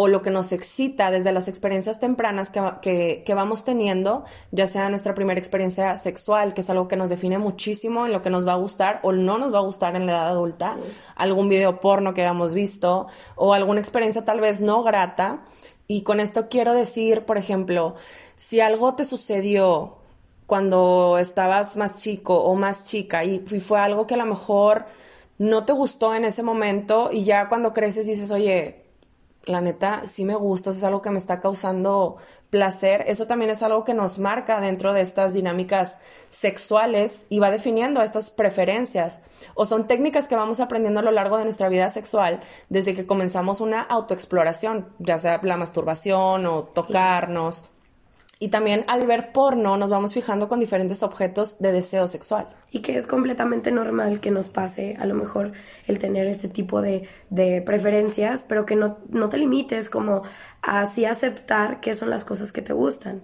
[0.00, 4.88] o lo que nos excita desde las experiencias tempranas que, que, vamos teniendo, ya sea
[4.90, 8.46] nuestra primera experiencia sexual, que es algo que nos define muchísimo en lo que nos
[8.46, 10.76] va a gustar o no nos va a gustar en la edad adulta,
[11.16, 15.40] algún video porno que hayamos visto o alguna experiencia tal vez no grata.
[15.88, 17.96] Y con esto quiero decir, por ejemplo,
[18.36, 19.97] si algo te sucedió
[20.48, 24.86] cuando estabas más chico o más chica y fue algo que a lo mejor
[25.38, 28.84] no te gustó en ese momento y ya cuando creces dices, oye,
[29.44, 32.16] la neta, sí me gusta, eso es algo que me está causando
[32.50, 37.50] placer, eso también es algo que nos marca dentro de estas dinámicas sexuales y va
[37.50, 39.22] definiendo estas preferencias
[39.54, 43.06] o son técnicas que vamos aprendiendo a lo largo de nuestra vida sexual desde que
[43.06, 47.64] comenzamos una autoexploración, ya sea la masturbación o tocarnos.
[48.40, 52.48] Y también al ver porno nos vamos fijando con diferentes objetos de deseo sexual.
[52.70, 55.52] Y que es completamente normal que nos pase a lo mejor
[55.86, 60.22] el tener este tipo de, de preferencias, pero que no, no te limites como
[60.62, 63.22] así aceptar qué son las cosas que te gustan.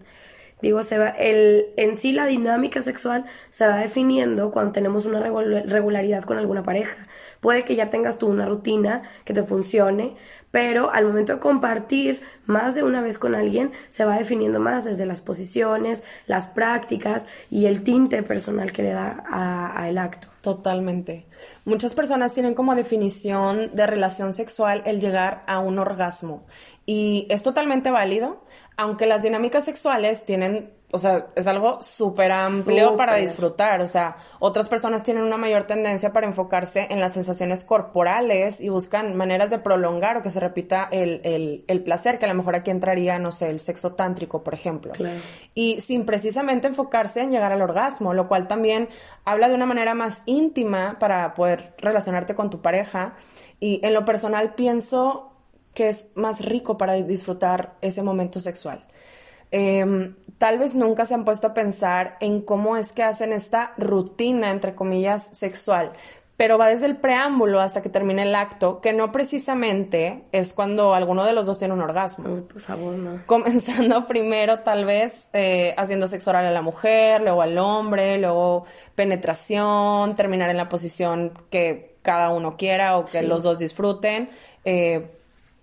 [0.63, 5.21] Digo, se va, el, en sí la dinámica sexual se va definiendo cuando tenemos una
[5.21, 7.07] regularidad con alguna pareja.
[7.41, 10.17] Puede que ya tengas tú una rutina que te funcione,
[10.55, 14.85] pero al momento de compartir más de una vez con alguien, se va definiendo más
[14.85, 20.29] desde las posiciones, las prácticas y el tinte personal que le da a, el acto.
[20.43, 21.27] Totalmente.
[21.65, 26.47] Muchas personas tienen como definición de relación sexual el llegar a un orgasmo
[26.87, 28.45] y es totalmente válido,
[28.77, 33.81] aunque las dinámicas sexuales tienen o sea, es algo súper amplio para disfrutar.
[33.81, 38.69] O sea, otras personas tienen una mayor tendencia para enfocarse en las sensaciones corporales y
[38.69, 42.55] buscan maneras de prolongar o que se repita el, el, placer, que a lo mejor
[42.55, 44.93] aquí entraría, no sé, el sexo tántrico, por ejemplo.
[45.53, 48.89] Y sin precisamente enfocarse en llegar al orgasmo, lo cual también
[49.25, 53.15] habla de una manera más íntima para poder relacionarte con tu pareja.
[53.59, 55.33] Y en lo personal pienso
[55.75, 58.87] que es más rico para disfrutar ese momento sexual.
[59.57, 63.73] Em, tal vez nunca se han puesto a pensar en cómo es que hacen esta
[63.77, 65.93] rutina, entre comillas, sexual,
[66.37, 70.93] pero va desde el preámbulo hasta que termina el acto, que no precisamente es cuando
[70.93, 72.49] alguno de los dos tiene un orgasmo.
[72.49, 73.23] por favor, no.
[73.27, 78.65] Comenzando primero, tal vez, eh, haciendo sexo oral a la mujer, luego al hombre, luego
[78.97, 84.31] penetración, terminar en la posición que cada uno quiera o que los dos disfruten.
[84.65, 85.13] Eh,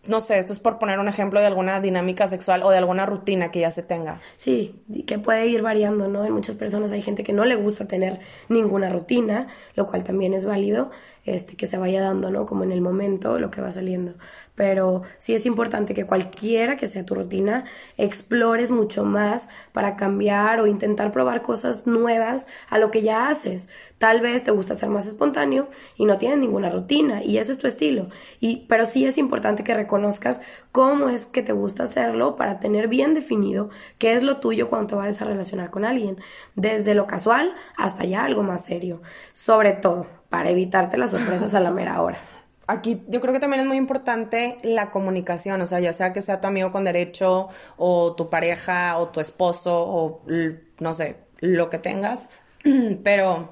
[0.08, 3.06] no sé, esto es por poner un ejemplo de alguna dinámica sexual o de alguna
[3.06, 4.20] rutina que ya se tenga.
[4.38, 6.26] Sí, que puede ir variando, ¿no?
[6.26, 10.34] En muchas personas hay gente que no le gusta tener ninguna rutina, lo cual también
[10.34, 10.92] es válido,
[11.26, 12.46] este, que se vaya dando, ¿no?
[12.46, 14.14] Como en el momento lo que va saliendo
[14.62, 17.66] pero sí es importante que cualquiera que sea tu rutina,
[17.98, 23.70] explores mucho más para cambiar o intentar probar cosas nuevas a lo que ya haces.
[23.98, 27.58] Tal vez te gusta ser más espontáneo y no tienes ninguna rutina y ese es
[27.58, 28.10] tu estilo.
[28.40, 32.88] Y, pero sí es importante que reconozcas cómo es que te gusta hacerlo para tener
[32.88, 36.18] bien definido qué es lo tuyo cuando te vayas a relacionar con alguien,
[36.56, 39.02] desde lo casual hasta ya algo más serio.
[39.34, 42.18] Sobre todo, para evitarte las sorpresas a la mera hora
[42.72, 46.22] aquí yo creo que también es muy importante la comunicación, o sea, ya sea que
[46.22, 50.22] sea tu amigo con derecho o tu pareja o tu esposo o
[50.80, 52.30] no sé, lo que tengas,
[53.04, 53.50] pero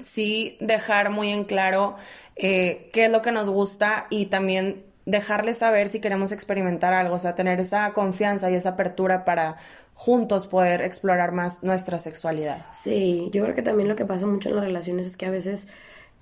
[0.00, 1.96] sí dejar muy en claro
[2.36, 7.16] eh, qué es lo que nos gusta y también dejarle saber si queremos experimentar algo,
[7.16, 9.56] o sea, tener esa confianza y esa apertura para
[9.94, 12.64] juntos poder explorar más nuestra sexualidad.
[12.72, 15.30] Sí, yo creo que también lo que pasa mucho en las relaciones es que a
[15.30, 15.68] veces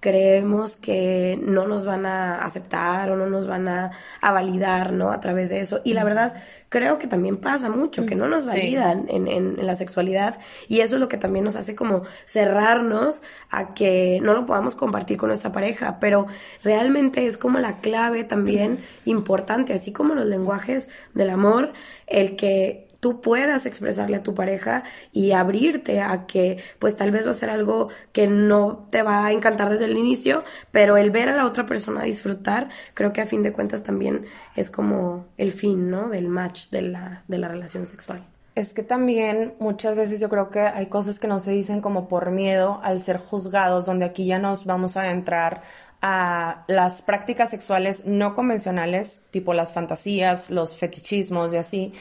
[0.03, 5.13] creemos que no nos van a aceptar o no nos van a, validar, ¿no?
[5.13, 5.81] A través de eso.
[5.85, 6.35] Y la verdad,
[6.69, 10.41] creo que también pasa mucho, que no nos validan en, en, la sexualidad.
[10.67, 14.75] Y eso es lo que también nos hace como cerrarnos a que no lo podamos
[14.75, 15.99] compartir con nuestra pareja.
[16.01, 16.27] Pero
[16.65, 21.75] realmente es como la clave también importante, así como los lenguajes del amor,
[22.09, 27.27] el que tú puedas expresarle a tu pareja y abrirte a que pues tal vez
[27.27, 31.11] va a ser algo que no te va a encantar desde el inicio, pero el
[31.11, 35.27] ver a la otra persona disfrutar, creo que a fin de cuentas también es como
[35.37, 36.11] el fin, ¿no?
[36.11, 38.25] Del match de la, de la relación sexual.
[38.55, 42.07] Es que también muchas veces yo creo que hay cosas que no se dicen como
[42.07, 45.65] por miedo al ser juzgados, donde aquí ya nos vamos a entrar
[46.03, 51.93] a las prácticas sexuales no convencionales, tipo las fantasías, los fetichismos y así,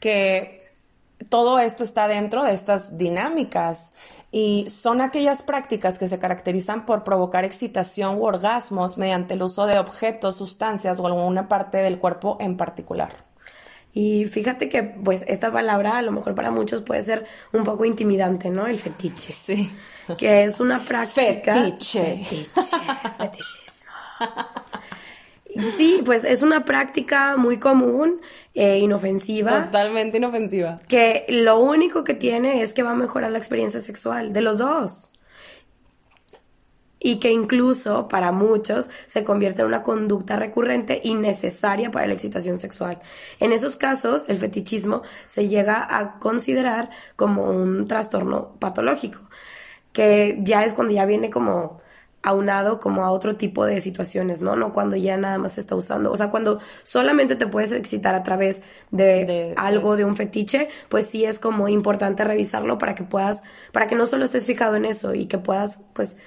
[0.00, 0.66] que
[1.28, 3.92] todo esto está dentro de estas dinámicas
[4.32, 9.66] y son aquellas prácticas que se caracterizan por provocar excitación u orgasmos mediante el uso
[9.66, 13.12] de objetos, sustancias o alguna parte del cuerpo en particular.
[13.92, 17.84] Y fíjate que, pues, esta palabra a lo mejor para muchos puede ser un poco
[17.84, 18.66] intimidante, ¿no?
[18.66, 19.32] El fetiche.
[19.32, 19.70] Sí.
[20.16, 21.54] Que es una práctica.
[21.54, 22.24] Fetiche.
[22.24, 22.76] Fetiche.
[23.18, 23.90] Fetichismo.
[25.56, 28.20] Sí, pues es una práctica muy común
[28.54, 29.66] e inofensiva.
[29.66, 30.76] Totalmente inofensiva.
[30.88, 34.58] Que lo único que tiene es que va a mejorar la experiencia sexual de los
[34.58, 35.10] dos.
[37.02, 42.12] Y que incluso para muchos se convierte en una conducta recurrente y necesaria para la
[42.12, 43.00] excitación sexual.
[43.38, 49.20] En esos casos, el fetichismo se llega a considerar como un trastorno patológico,
[49.92, 51.80] que ya es cuando ya viene como
[52.22, 54.54] aunado como a otro tipo de situaciones, ¿no?
[54.56, 56.12] No cuando ya nada más se está usando.
[56.12, 59.98] O sea, cuando solamente te puedes excitar a través de, De- algo, pues.
[59.98, 64.06] de un fetiche, pues sí es como importante revisarlo para que puedas, para que no
[64.06, 66.18] solo estés fijado en eso y que puedas, pues,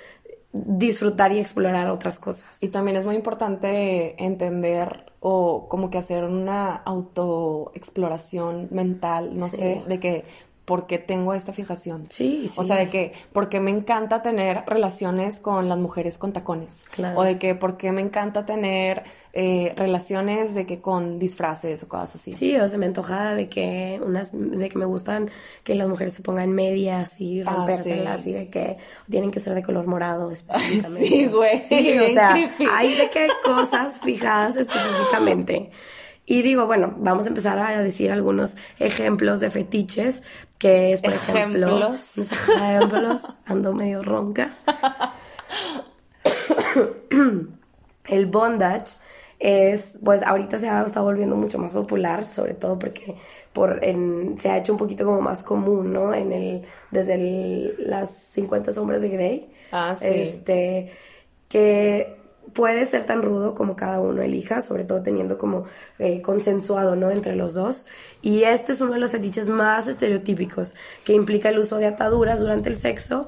[0.51, 2.61] disfrutar y explorar otras cosas.
[2.63, 9.57] Y también es muy importante entender o como que hacer una autoexploración mental, no Sí.
[9.57, 10.25] sé, de que
[10.65, 12.03] por qué tengo esta fijación.
[12.09, 12.55] Sí, sí.
[12.57, 16.83] O sea, de que por qué me encanta tener relaciones con las mujeres con tacones.
[16.91, 17.19] Claro.
[17.19, 21.89] O de que por qué me encanta tener eh, relaciones de que con disfraces o
[21.89, 22.35] cosas así.
[22.37, 25.29] Sí, o se me antoja de que unas, de que me gustan
[25.65, 28.29] que las mujeres se pongan medias y Ah, rompérselas sí.
[28.29, 28.77] y de que
[29.09, 31.07] tienen que ser de color morado específicamente.
[31.07, 32.65] sí, güey, Sí, o sea, creepy.
[32.71, 35.71] hay de qué cosas fijadas específicamente.
[36.25, 40.23] Y digo, bueno, vamos a empezar a decir algunos ejemplos de fetiches,
[40.63, 42.17] que es, por ejemplo, Ejemplos.
[42.17, 44.49] unos ejemplos, ando medio ronca.
[48.07, 48.93] El bondage
[49.39, 53.15] es, pues ahorita se ha estado volviendo mucho más popular, sobre todo porque
[53.51, 56.13] por en, se ha hecho un poquito como más común, ¿no?
[56.13, 59.49] En el, desde el- las 50 sombras de Grey.
[59.71, 60.05] Ah, sí.
[60.07, 60.91] Este,
[61.49, 62.15] que
[62.53, 65.63] puede ser tan rudo como cada uno elija, sobre todo teniendo como
[65.99, 67.09] eh, consensuado, ¿no?
[67.11, 67.85] Entre los dos.
[68.21, 72.39] Y este es uno de los fetiches más estereotípicos, que implica el uso de ataduras
[72.39, 73.27] durante el sexo.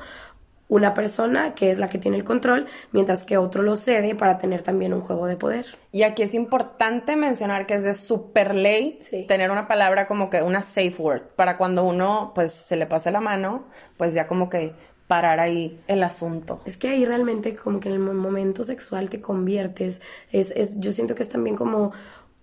[0.67, 4.39] Una persona que es la que tiene el control, mientras que otro lo cede para
[4.39, 5.67] tener también un juego de poder.
[5.91, 9.25] Y aquí es importante mencionar que es de super ley Sí.
[9.27, 13.11] tener una palabra como que una safe word para cuando uno pues se le pase
[13.11, 13.65] la mano,
[13.97, 14.73] pues ya como que
[15.07, 16.61] parar ahí el asunto.
[16.65, 20.01] Es que ahí realmente como que en el mo- momento sexual te conviertes.
[20.31, 21.91] Es, es, yo siento que es también como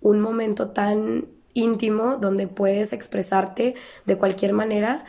[0.01, 3.75] un momento tan íntimo donde puedes expresarte
[4.07, 5.05] de cualquier manera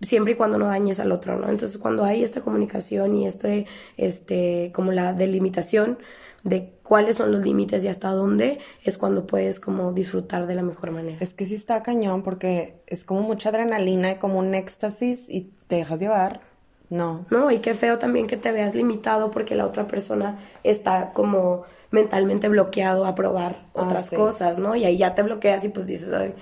[0.00, 1.48] siempre y cuando no dañes al otro, ¿no?
[1.50, 5.98] Entonces cuando hay esta comunicación y este, este, como la delimitación
[6.42, 10.62] de cuáles son los límites y hasta dónde, es cuando puedes como disfrutar de la
[10.62, 11.18] mejor manera.
[11.20, 15.52] Es que sí está cañón porque es como mucha adrenalina y como un éxtasis y
[15.68, 16.49] te dejas llevar.
[16.90, 17.24] No.
[17.30, 21.62] No, y qué feo también que te veas limitado porque la otra persona está como
[21.90, 24.16] mentalmente bloqueado a probar Ah, otras sí.
[24.16, 24.76] cosas, ¿no?
[24.76, 26.34] Y ahí ya te bloqueas y pues dices, "Ay,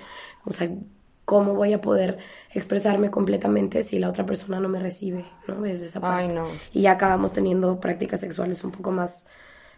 [0.45, 0.69] o sea,
[1.25, 2.17] ¿cómo voy a poder
[2.53, 5.61] expresarme completamente si la otra persona no me recibe, ¿no?
[5.61, 6.23] Desde esa parte.
[6.23, 6.47] Ay, no.
[6.73, 9.27] Y ya acabamos teniendo prácticas sexuales un poco más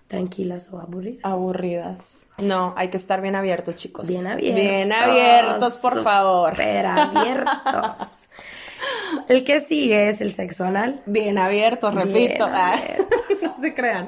[0.07, 1.19] tranquilas o aburridas.
[1.23, 2.27] Aburridas.
[2.37, 4.07] No, hay que estar bien abiertos, chicos.
[4.07, 4.61] Bien abiertos.
[4.61, 6.51] Bien abiertos, por favor.
[6.51, 8.07] Súper abiertos.
[9.27, 11.01] El que sigue es el sexo anal.
[11.05, 12.45] Bien abiertos, Bien repito.
[12.49, 12.75] Ah,
[13.41, 14.07] no se crean.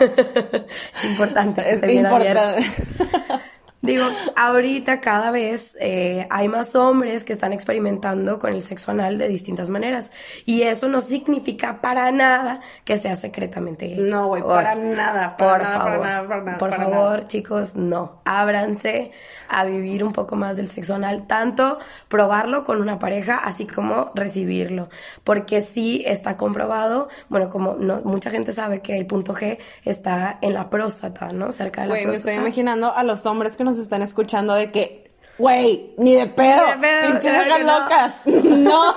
[0.00, 1.72] Es importante.
[1.72, 2.40] Es bien abierto.
[2.58, 3.44] importante.
[3.80, 9.18] Digo, ahorita cada vez eh, hay más hombres que están experimentando con el sexo anal
[9.18, 10.10] de distintas maneras.
[10.44, 13.98] Y eso no significa para nada que sea secretamente gay.
[14.00, 17.10] No, güey, para nada, para por nada, para favor, nada, para nada, Por para favor,
[17.18, 17.26] nada.
[17.28, 18.20] chicos, no.
[18.24, 19.12] Ábranse
[19.48, 24.10] a vivir un poco más del sexo anal, tanto probarlo con una pareja, así como
[24.14, 24.88] recibirlo.
[25.24, 30.38] Porque sí está comprobado, bueno, como no, mucha gente sabe que el punto G está
[30.42, 31.52] en la próstata, ¿no?
[31.52, 32.30] Cerca de la Güey, me próstata.
[32.32, 36.62] estoy imaginando a los hombres que nos están escuchando de que, güey, ni de pedo,
[36.66, 37.80] Ni de pedo, pinches claro no.
[37.80, 38.14] locas.
[38.58, 38.94] No.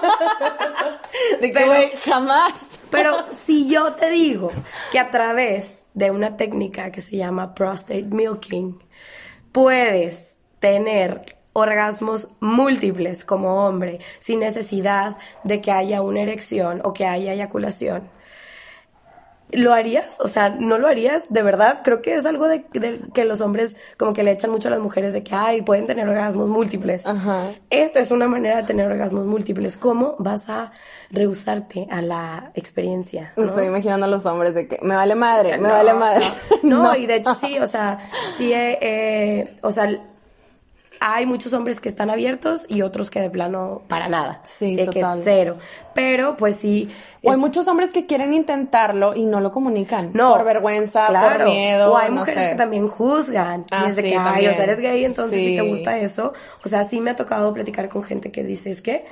[1.39, 2.53] De que, güey, jamás.
[2.89, 4.51] Pero si yo te digo
[4.91, 8.79] que a través de una técnica que se llama prostate milking
[9.51, 17.06] puedes tener orgasmos múltiples como hombre sin necesidad de que haya una erección o que
[17.06, 18.04] haya eyaculación,
[19.54, 20.19] ¿Lo harías?
[20.21, 21.24] O sea, ¿no lo harías?
[21.30, 24.50] De verdad, creo que es algo de, de que los hombres como que le echan
[24.50, 27.06] mucho a las mujeres de que, ay, pueden tener orgasmos múltiples.
[27.06, 27.52] Ajá.
[27.69, 29.75] Esta es una manera de tener orgasmos múltiples.
[29.75, 30.71] ¿Cómo vas a
[31.10, 33.33] rehusarte a la experiencia?
[33.35, 33.44] ¿no?
[33.44, 36.25] Estoy imaginando a los hombres de que me vale madre, me No, vale madre.
[36.63, 38.00] No, no, y de hecho sí, o sea,
[38.38, 39.90] sí, eh, eh, o sea,
[41.04, 44.39] hay muchos hombres que están abiertos y otros que de plano para nada.
[44.43, 45.21] Sí, que total.
[45.23, 45.58] cero.
[45.95, 46.91] Pero pues sí.
[47.23, 50.12] O hay muchos hombres que quieren intentarlo y no lo comunican.
[50.13, 51.45] no, Por vergüenza, claro.
[51.45, 51.91] por miedo.
[51.91, 52.49] O hay no mujeres sé.
[52.52, 53.65] que también juzgan.
[53.71, 55.69] Ah, y es de sí, que, ay, o sea, eres gay, entonces si te Sí.
[55.69, 56.33] gusta eso.
[56.63, 59.04] O sea, sí me ha tocado platicar con gente que dice, es que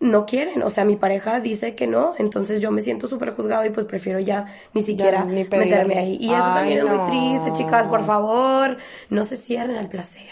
[0.00, 3.66] no quieren, o sea, mi pareja dice que no, entonces yo me siento súper juzgado
[3.66, 6.16] y pues prefiero ya ni siquiera ni meterme ahí.
[6.20, 8.78] Y eso Ay, también es muy triste, chicas, por favor,
[9.10, 10.28] no se cierren al placer.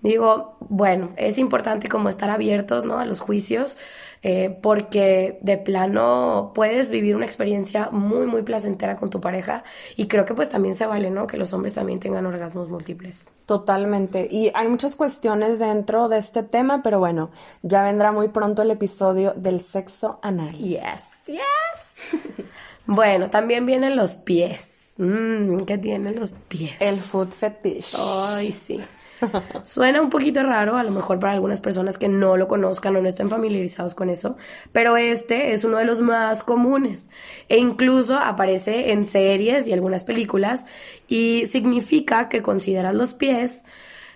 [0.00, 2.98] Digo, bueno, es importante como estar abiertos, ¿no?
[2.98, 3.76] A los juicios,
[4.22, 9.64] eh, porque de plano puedes vivir una experiencia muy, muy placentera con tu pareja
[9.96, 11.26] y creo que pues también se vale, ¿no?
[11.26, 13.28] Que los hombres también tengan orgasmos múltiples.
[13.46, 14.28] Totalmente.
[14.30, 17.30] Y hay muchas cuestiones dentro de este tema, pero bueno,
[17.62, 20.56] ya vendrá muy pronto el episodio del sexo anal.
[20.56, 22.22] Yes, yes.
[22.86, 24.94] bueno, también vienen los pies.
[24.98, 26.72] Mmm, ¿qué tienen los pies?
[26.80, 27.94] El food fetish.
[27.96, 28.80] Ay, sí.
[29.64, 33.00] Suena un poquito raro, a lo mejor para algunas personas que no lo conozcan o
[33.00, 34.36] no estén familiarizados con eso,
[34.72, 37.08] pero este es uno de los más comunes
[37.48, 40.66] e incluso aparece en series y algunas películas
[41.08, 43.64] y significa que consideras los pies,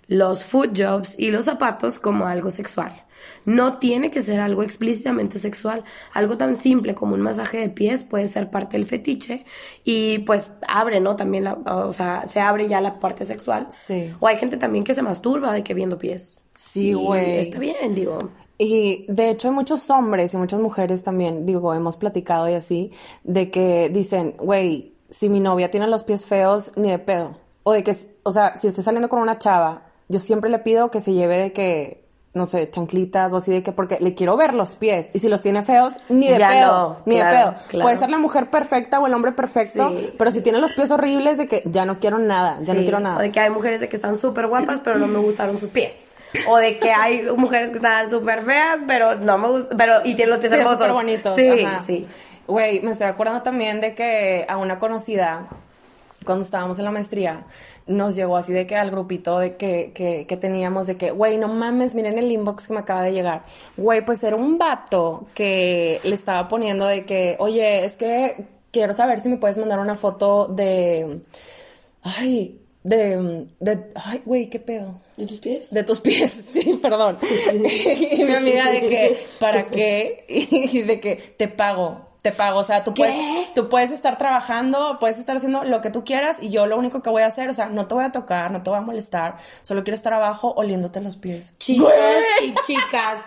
[0.08, 2.92] los foot jobs y los zapatos como algo sexual.
[3.44, 5.84] No tiene que ser algo explícitamente sexual.
[6.12, 9.44] Algo tan simple como un masaje de pies puede ser parte del fetiche
[9.84, 11.16] y pues abre, ¿no?
[11.16, 13.66] También, la, o sea, se abre ya la parte sexual.
[13.70, 14.12] Sí.
[14.20, 16.38] O hay gente también que se masturba de que viendo pies.
[16.54, 17.38] Sí, güey.
[17.38, 18.30] Está bien, digo.
[18.58, 22.92] Y de hecho hay muchos hombres y muchas mujeres también, digo, hemos platicado y así,
[23.24, 27.36] de que dicen, güey, si mi novia tiene los pies feos, ni de pedo.
[27.64, 30.90] O de que, o sea, si estoy saliendo con una chava, yo siempre le pido
[30.90, 32.01] que se lleve de que,
[32.34, 35.10] no sé, chanclitas o así de que, porque le quiero ver los pies.
[35.12, 37.54] Y si los tiene feos, ni de Ya pedo, no, ni claro, de pedo.
[37.68, 37.82] claro.
[37.84, 40.14] Puede ser la mujer perfecta o el hombre perfecto, Sí.
[40.16, 42.96] pero si tiene los pies horribles, de que ya no quiero nada, ya no quiero
[42.96, 43.20] O nada.
[43.20, 46.04] de que hay mujeres de que están súper guapas, pero no me gustaron sus pies.
[46.48, 50.14] O de que hay mujeres que están súper feas, pero no me gustan, pero y
[50.14, 50.78] tienen los pies hermosos.
[50.78, 51.34] súper bonitos.
[51.36, 51.84] Sí, ajá.
[51.84, 52.06] sí.
[52.46, 55.48] Güey, me estoy acordando también de que a una conocida,
[56.24, 57.42] cuando estábamos en la maestría,
[57.86, 61.38] nos llegó así de que al grupito de que, que, que teníamos de que, güey,
[61.38, 63.44] no mames, miren el inbox que me acaba de llegar.
[63.76, 68.94] Güey, pues era un vato que le estaba poniendo de que, oye, es que quiero
[68.94, 71.20] saber si me puedes mandar una foto de...
[72.02, 73.46] Ay, de...
[73.60, 75.00] de ay, güey, qué pedo.
[75.16, 75.70] ¿Y tus pies?
[75.70, 77.18] De tus pies, sí, perdón.
[77.52, 80.24] y mi amiga de que, ¿para qué?
[80.28, 82.60] Y de que te pago, te pago.
[82.60, 83.02] O sea, tú ¿Qué?
[83.02, 86.78] puedes, tú puedes estar trabajando, puedes estar haciendo lo que tú quieras y yo lo
[86.78, 88.78] único que voy a hacer, o sea, no te voy a tocar, no te voy
[88.78, 91.52] a molestar, solo quiero estar abajo oliéndote los pies.
[91.58, 91.92] Chicos
[92.42, 93.18] y chicas,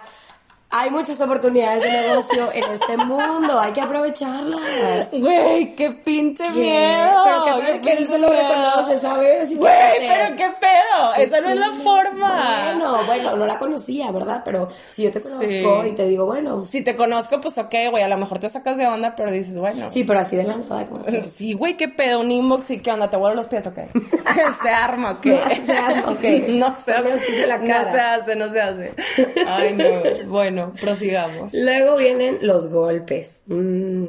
[0.78, 5.10] hay muchas oportunidades de negocio en este mundo, hay que aprovecharlas.
[5.12, 6.60] Güey, qué pinche ¿Qué?
[6.60, 7.22] miedo.
[7.24, 9.58] Pero qué padre que él se lo reconoce, ¿sabes?
[9.58, 11.14] Güey, hace- pero qué pedo.
[11.18, 12.66] Esa no es la forma.
[12.74, 14.42] Bueno, bueno, no la conocía, ¿verdad?
[14.44, 15.46] Pero si yo te conozco
[15.84, 15.90] Sí.
[15.90, 18.78] y te digo, bueno, Si te conozco, pues ok, güey, a lo mejor te sacas
[18.78, 19.90] de onda, pero dices, bueno.
[19.90, 21.24] sí, pero así de la nada, como que...
[21.36, 23.78] Sí, güey, qué pedo, un inbox y qué onda, te vuelo los pies, ok.
[24.62, 25.26] se arma, ok.
[25.26, 26.24] No se arma, ok.
[26.50, 28.94] no se la No se hace, no se hace.
[29.48, 30.30] Ay, no.
[30.30, 31.54] Bueno, prosigamos.
[31.54, 33.44] Luego vienen los golpes.
[33.48, 34.06] Mm,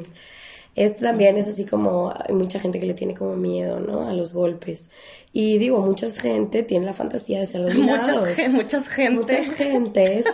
[0.75, 4.07] Esto también es así como hay mucha gente que le tiene como miedo, ¿no?
[4.07, 4.89] A los golpes.
[5.33, 8.07] Y digo, mucha gente tiene la fantasía de ser dominados.
[8.07, 9.37] Muchas, gen- muchas gente.
[9.37, 10.25] Muchas gentes.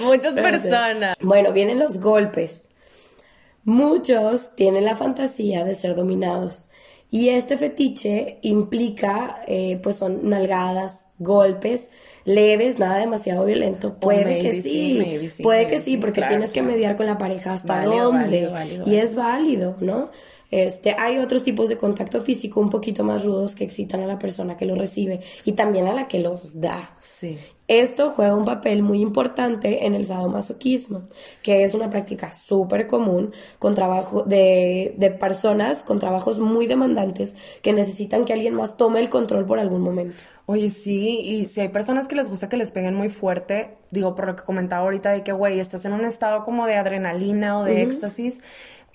[0.00, 1.16] Muchas personas.
[1.20, 2.68] Bueno, vienen los golpes.
[3.64, 6.70] Muchos tienen la fantasía de ser dominados.
[7.10, 11.90] Y este fetiche implica, eh, pues son nalgadas, golpes
[12.28, 13.94] leves, nada demasiado violento.
[13.98, 16.96] Puede que sí, sí, maybe sí, puede que sí, sí, porque claro, tienes que mediar
[16.96, 18.22] con la pareja hasta Válido, dónde.
[18.46, 20.10] válido, válido, y es válido, ¿no?
[20.50, 24.18] Este, hay otros tipos de contacto físico un poquito más rudos que excitan a la
[24.18, 26.90] persona que lo recibe y también a la que los da.
[27.00, 27.38] Sí.
[27.68, 31.02] Esto juega un papel muy importante en el sadomasoquismo,
[31.42, 37.36] que es una práctica súper común con trabajo de, de personas con trabajos muy demandantes
[37.62, 40.16] que necesitan que alguien más tome el control por algún momento.
[40.46, 44.14] Oye, sí, y si hay personas que les gusta que les peguen muy fuerte, digo,
[44.14, 47.58] por lo que comentaba ahorita de que, güey, estás en un estado como de adrenalina
[47.58, 48.40] o de éxtasis,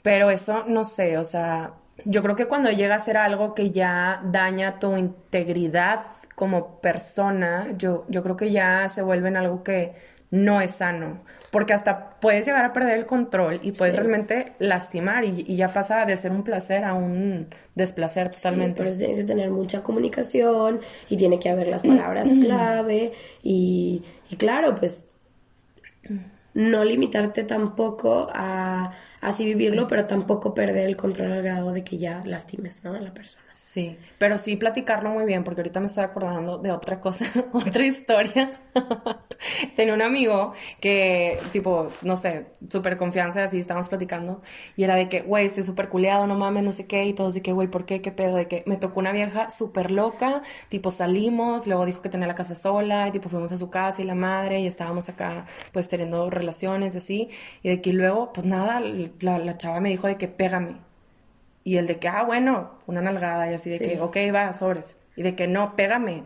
[0.02, 3.70] pero eso no sé, o sea, yo creo que cuando llega a ser algo que
[3.70, 6.02] ya daña tu integridad
[6.36, 9.94] como persona, yo, yo creo que ya se vuelve en algo que
[10.32, 11.22] no es sano.
[11.52, 16.06] Porque hasta puedes llegar a perder el control y puedes realmente lastimar y, ya pasa
[16.06, 18.82] de ser un placer a un desplacer totalmente.
[18.82, 23.12] pero tienes que tener mucha comunicación y tiene que haber las palabras clave
[23.44, 25.06] y, y claro, pues
[26.56, 28.94] no limitarte tampoco a
[29.24, 32.94] así vivirlo, pero tampoco perder el control al grado de que ya lastimes, ¿no?
[32.94, 33.44] A la persona.
[33.52, 37.86] Sí, pero sí platicarlo muy bien, porque ahorita me estoy acordando de otra cosa, otra
[37.86, 38.60] historia.
[39.76, 44.42] Tenía un amigo que, tipo, no sé, súper confianza, así estábamos platicando,
[44.76, 47.34] y era de que, güey, estoy súper culeado, no mames, no sé qué, y todos
[47.34, 48.02] de que, güey, ¿por qué?
[48.02, 48.36] ¿Qué pedo?
[48.36, 52.36] De que me tocó una vieja súper loca, tipo, salimos, luego dijo que tenía la
[52.36, 55.88] casa sola, y tipo, fuimos a su casa y la madre, y estábamos acá, pues,
[55.88, 57.30] teniendo relaciones, así,
[57.62, 58.80] y de que luego, pues nada,
[59.22, 60.78] la, chava me dijo de que pégame.
[61.64, 64.98] Y el de que, ah, bueno, una nalgada y así de que, ok, va, sobres.
[65.16, 66.24] Y de que no, pégame.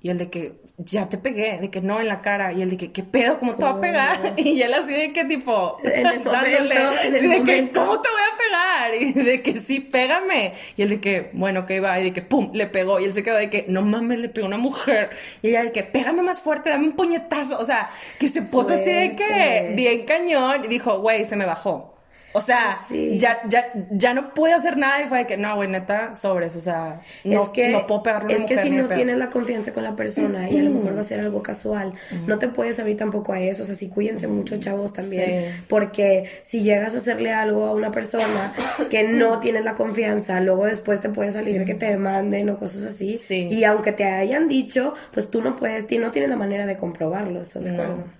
[0.00, 2.52] Y el de que, ya te pegué, de que no en la cara.
[2.52, 3.40] Y el de que, ¿qué pedo?
[3.40, 4.34] ¿Cómo te va a pegar?
[4.36, 8.08] Y él así de que, tipo, en el dándole, en el de que, ¿cómo te
[8.08, 8.94] voy a pegar?
[8.94, 10.54] Y de que, sí, pégame.
[10.76, 11.98] Y el de que, bueno, ok, va.
[11.98, 13.00] Y de que, pum, le pegó.
[13.00, 15.10] Y él se quedó de que, no mames, le pegó una mujer.
[15.42, 17.58] Y ella de que, pégame más fuerte, dame un puñetazo.
[17.58, 20.64] O sea, que se puso así de que, bien cañón.
[20.64, 21.97] Y dijo, güey, se me bajó.
[22.38, 25.68] O sea, ya, ya, ya no pude hacer nada y fue de que, no, güey,
[25.68, 29.18] neta, sobres, o sea, no, es que, no puedo pegarle Es que si no tienes
[29.18, 31.92] la confianza con la persona y a lo mejor va a ser algo casual,
[32.26, 36.24] no te puedes abrir tampoco a eso, o sea, sí cuídense mucho, chavos, también, porque
[36.42, 38.52] si llegas a hacerle algo a una persona
[38.90, 42.84] que no tienes la confianza, luego después te puede salir que te demanden o cosas
[42.84, 46.76] así, y aunque te hayan dicho, pues tú no puedes, no tienes la manera de
[46.76, 48.17] comprobarlo, ¿estás de acuerdo?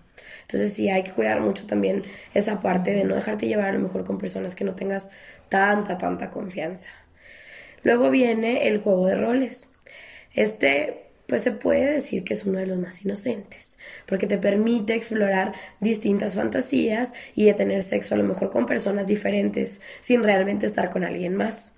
[0.49, 3.80] Entonces sí hay que cuidar mucho también esa parte de no dejarte llevar a lo
[3.80, 5.11] mejor con personas que no tengas
[5.51, 6.88] tanta, tanta confianza.
[7.82, 9.68] Luego viene el juego de roles.
[10.32, 13.76] Este, pues se puede decir que es uno de los más inocentes,
[14.07, 19.82] porque te permite explorar distintas fantasías y tener sexo a lo mejor con personas diferentes
[20.01, 21.74] sin realmente estar con alguien más.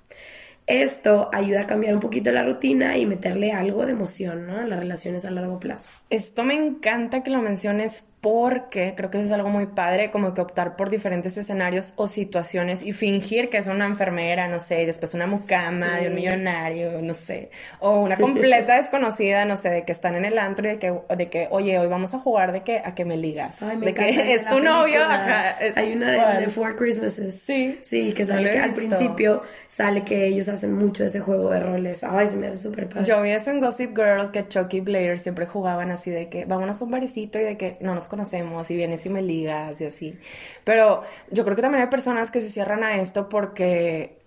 [0.69, 4.61] Esto ayuda a cambiar un poquito la rutina y meterle algo de emoción ¿no?
[4.61, 5.91] en las relaciones a largo plazo.
[6.11, 10.35] Esto me encanta que lo menciones porque creo que eso es algo muy padre, como
[10.35, 14.83] que optar por diferentes escenarios o situaciones y fingir que es una enfermera, no sé,
[14.83, 19.71] y después una mucama de un millonario, no sé, o una completa desconocida, no sé,
[19.71, 22.19] de que están en el antro y de que, de que oye, hoy vamos a
[22.19, 25.57] jugar de que a que me ligas, de que es tu novio, ajá.
[25.77, 27.41] Hay una de, Four Christmases.
[27.41, 27.79] Sí.
[27.83, 32.05] Sí, que sale que al principio sale que ellos hacen mucho ese juego de roles.
[32.05, 33.07] Ay, se me hace súper padre.
[33.07, 36.45] Yo vi eso en Gossip Girl que Chucky y Blair siempre jugaban así de que
[36.45, 39.81] vámonos a un barecito y de que no nos conocemos y vienes y me ligas
[39.81, 40.19] y así.
[40.65, 44.21] Pero yo creo que también hay personas que se cierran a esto porque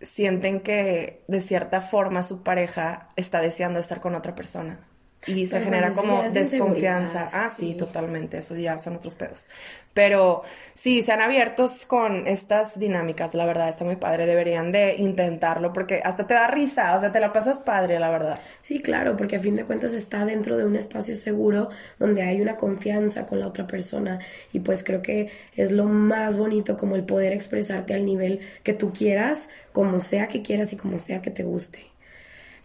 [0.00, 4.78] sienten que de cierta forma su pareja está deseando estar con otra persona.
[5.26, 7.28] Y se genera como desconfianza.
[7.32, 8.38] Ah, sí, totalmente.
[8.38, 9.48] Eso ya son otros pedos.
[9.92, 10.42] Pero
[10.72, 14.24] sí, sean abiertos con estas dinámicas, la verdad, está muy padre.
[14.24, 18.10] Deberían de intentarlo porque hasta te da risa, o sea, te la pasas padre, la
[18.10, 18.40] verdad.
[18.62, 21.68] Sí, claro, porque a fin de cuentas está dentro de un espacio seguro
[21.98, 24.20] donde hay una confianza con la otra persona.
[24.52, 28.72] Y pues creo que es lo más bonito como el poder expresarte al nivel que
[28.72, 31.89] tú quieras, como sea que quieras y como sea que te guste.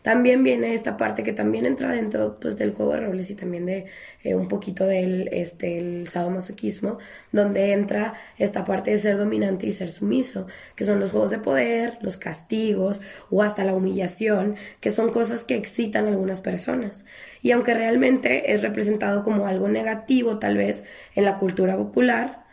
[0.05, 3.65] También viene esta parte que también entra dentro pues, del juego de roles y también
[3.65, 3.87] de
[4.23, 6.99] eh, un poquito del este, el sadomasoquismo,
[7.31, 10.45] donde entra esta parte de ser dominante y ser sumiso,
[10.75, 13.01] que son los juegos de poder, los castigos
[13.31, 17.05] o hasta la humillación, que son cosas que excitan a algunas personas.
[17.41, 20.83] Y aunque realmente es representado como algo negativo tal vez
[21.15, 22.45] en la cultura popular,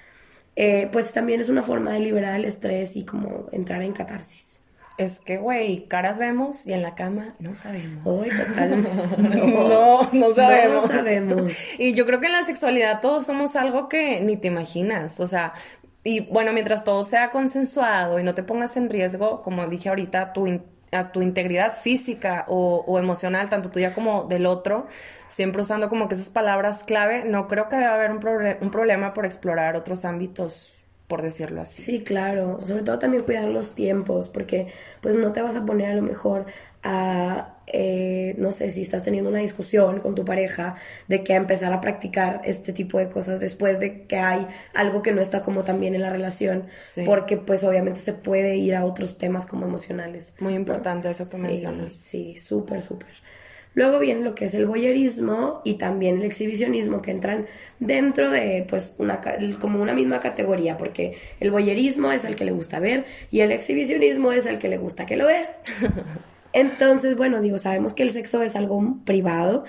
[0.56, 4.51] eh, pues también es una forma de liberar el estrés y como entrar en catarsis.
[4.98, 8.04] Es que, güey, caras vemos y en la cama no sabemos.
[8.04, 8.28] Uy.
[9.42, 10.82] No, no, sabemos.
[10.82, 11.52] No sabemos.
[11.78, 15.20] Y yo creo que en la sexualidad todos somos algo que ni te imaginas.
[15.20, 15.54] O sea,
[16.04, 20.32] y bueno, mientras todo sea consensuado y no te pongas en riesgo, como dije ahorita,
[20.32, 20.60] tu,
[20.92, 24.88] a tu integridad física o, o, emocional, tanto tuya como del otro,
[25.28, 28.20] siempre usando como que esas palabras clave, no creo que deba haber un,
[28.60, 30.81] un problema por explorar otros ámbitos
[31.12, 31.82] por decirlo así.
[31.82, 32.58] Sí, claro.
[32.62, 34.68] Sobre todo también cuidar los tiempos, porque
[35.02, 36.46] pues no te vas a poner a lo mejor
[36.82, 40.76] a, eh, no sé, si estás teniendo una discusión con tu pareja,
[41.08, 45.02] de que a empezar a practicar este tipo de cosas después de que hay algo
[45.02, 46.64] que no está como tan bien en la relación,
[47.04, 50.32] porque pues obviamente se puede ir a otros temas como emocionales.
[50.40, 51.92] Muy importante eso que sí, mencionas.
[51.92, 53.10] Sí, súper, súper.
[53.74, 57.46] Luego viene lo que es el voyerismo y también el exhibicionismo que entran
[57.80, 59.20] dentro de pues una
[59.60, 63.52] como una misma categoría porque el voyerismo es el que le gusta ver y el
[63.52, 65.46] exhibicionismo es el que le gusta que lo vean.
[66.52, 69.64] Entonces, bueno, digo, sabemos que el sexo es algo privado,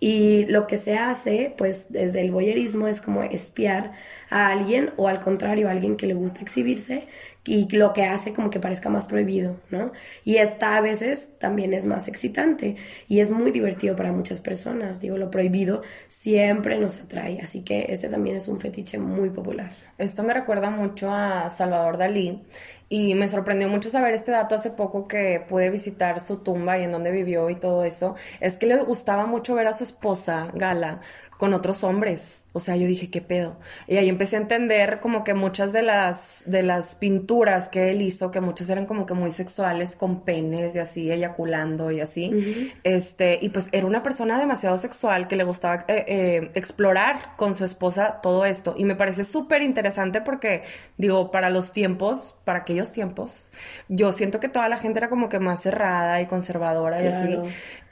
[0.00, 3.92] Y lo que se hace, pues desde el voyerismo es como espiar
[4.30, 7.06] a alguien o al contrario, a alguien que le gusta exhibirse
[7.44, 9.92] y lo que hace como que parezca más prohibido, ¿no?
[10.24, 12.76] Y esta a veces también es más excitante
[13.08, 15.00] y es muy divertido para muchas personas.
[15.00, 19.72] Digo, lo prohibido siempre nos atrae, así que este también es un fetiche muy popular.
[19.96, 22.42] Esto me recuerda mucho a Salvador Dalí
[22.90, 26.82] y me sorprendió mucho saber este dato hace poco que pude visitar su tumba y
[26.82, 28.16] en dónde vivió y todo eso.
[28.40, 31.00] Es que le gustaba mucho ver a su esposa, Gala,
[31.38, 32.44] con otros hombres.
[32.52, 33.58] O sea, yo dije, ¿qué pedo?
[33.86, 38.02] Y ahí empecé a entender como que muchas de las, de las pinturas que él
[38.02, 42.74] hizo, que muchas eran como que muy sexuales, con penes y así, eyaculando y así.
[42.82, 47.54] Este, y pues era una persona demasiado sexual que le gustaba eh, eh, explorar con
[47.54, 48.74] su esposa todo esto.
[48.76, 50.64] Y me parece súper interesante porque,
[50.98, 53.50] digo, para los tiempos, para aquellos tiempos,
[53.88, 57.38] yo siento que toda la gente era como que más cerrada y conservadora y así.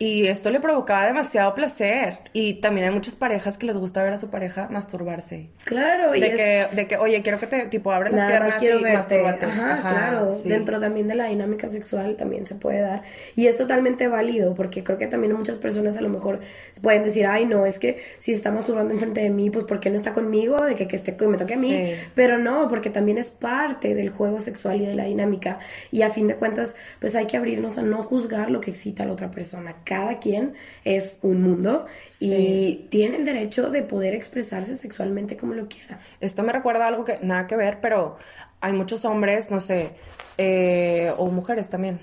[0.01, 2.19] Y esto le provocaba demasiado placer.
[2.33, 5.49] Y también hay muchas parejas que les gusta ver a su pareja masturbarse.
[5.65, 8.81] Claro, y de que, de que, oye, quiero que te, tipo, abre las piernas quiero
[8.81, 9.25] y verte.
[9.25, 10.35] Ajá, claro.
[10.45, 13.03] Dentro también de la dinámica sexual también se puede dar.
[13.37, 16.41] Y es totalmente válido, porque creo que también muchas personas a lo mejor
[16.83, 19.91] pueden decir, ay, no, es que si está masturbando enfrente de mí, pues ¿por qué
[19.91, 20.65] no está conmigo?
[20.65, 21.95] De que, que esté, me toque a mí.
[22.15, 25.59] Pero no, porque también es parte del juego sexual y de la dinámica.
[25.91, 29.03] Y a fin de cuentas, pues hay que abrirnos a no juzgar lo que excita
[29.03, 29.77] a la otra persona.
[29.85, 31.87] Cada quien es un mundo
[32.21, 35.99] y tiene el derecho de poder expresar expresarse sexualmente como lo quiera.
[36.21, 38.19] Esto me recuerda a algo que nada que ver, pero
[38.61, 39.91] hay muchos hombres, no sé,
[40.37, 41.99] eh, o mujeres también,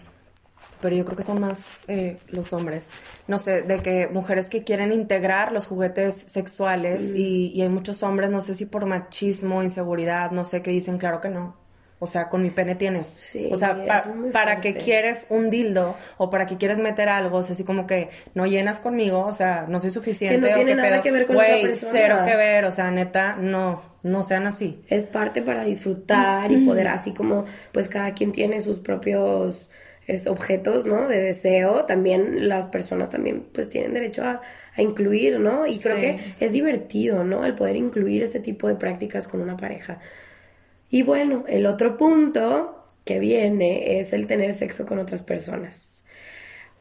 [0.81, 2.91] pero yo creo que son más eh, los hombres,
[3.27, 7.15] no sé, de que mujeres que quieren integrar los juguetes sexuales mm.
[7.15, 10.97] y, y hay muchos hombres, no sé si por machismo, inseguridad, no sé, que dicen,
[10.97, 11.64] claro que no.
[12.05, 13.07] O sea, con mi pene tienes.
[13.07, 13.83] Sí, o sea,
[14.31, 17.87] para que quieres un dildo o para que quieres meter algo, o sea, así como
[17.87, 20.39] que no llenas conmigo, o sea, no soy suficiente.
[20.39, 21.91] Que no tiene nada que ver con otra persona.
[21.91, 24.83] cero que ver, o sea, neta, no, no sean así.
[24.87, 29.67] Es parte para disfrutar y poder así como, pues cada quien tiene sus propios
[30.27, 31.07] objetos, ¿no?
[31.07, 34.41] De deseo, también las personas también pues tienen derecho a,
[34.77, 35.65] incluir, ¿no?
[35.65, 37.45] Y creo que es divertido, ¿no?
[37.45, 39.99] El poder incluir este tipo de prácticas con una pareja.
[40.95, 46.05] Y bueno, el otro punto que viene es el tener sexo con otras personas.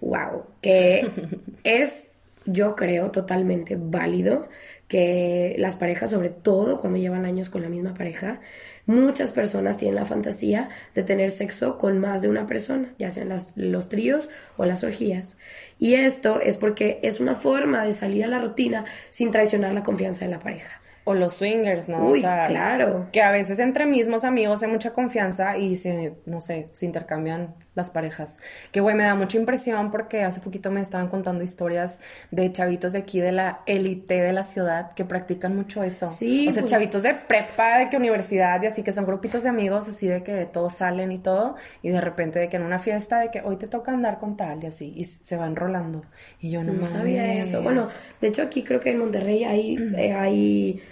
[0.00, 1.10] Wow, que
[1.64, 2.12] es,
[2.46, 4.48] yo creo, totalmente válido
[4.86, 8.38] que las parejas, sobre todo cuando llevan años con la misma pareja,
[8.86, 13.36] muchas personas tienen la fantasía de tener sexo con más de una persona, ya sean
[13.56, 15.36] los tríos o las orgías.
[15.80, 19.82] Y esto es porque es una forma de salir a la rutina sin traicionar la
[19.82, 22.08] confianza de la pareja o los swingers, ¿no?
[22.08, 23.08] Uy, o sea, claro.
[23.12, 27.54] Que a veces entre mismos amigos hay mucha confianza y se, no sé, se intercambian
[27.74, 28.38] las parejas.
[28.72, 31.98] Que güey, me da mucha impresión porque hace poquito me estaban contando historias
[32.30, 36.08] de chavitos de aquí de la élite de la ciudad que practican mucho eso.
[36.08, 36.48] Sí.
[36.48, 39.50] O sea, pues chavitos de prepa, de que universidad y así que son grupitos de
[39.50, 42.78] amigos así de que todos salen y todo y de repente de que en una
[42.78, 46.04] fiesta de que hoy te toca andar con tal y así y se van rolando.
[46.40, 47.60] Y yo no, no sabía eso.
[47.60, 47.86] Bueno,
[48.22, 50.82] de hecho aquí creo que en Monterrey hay, eh, hay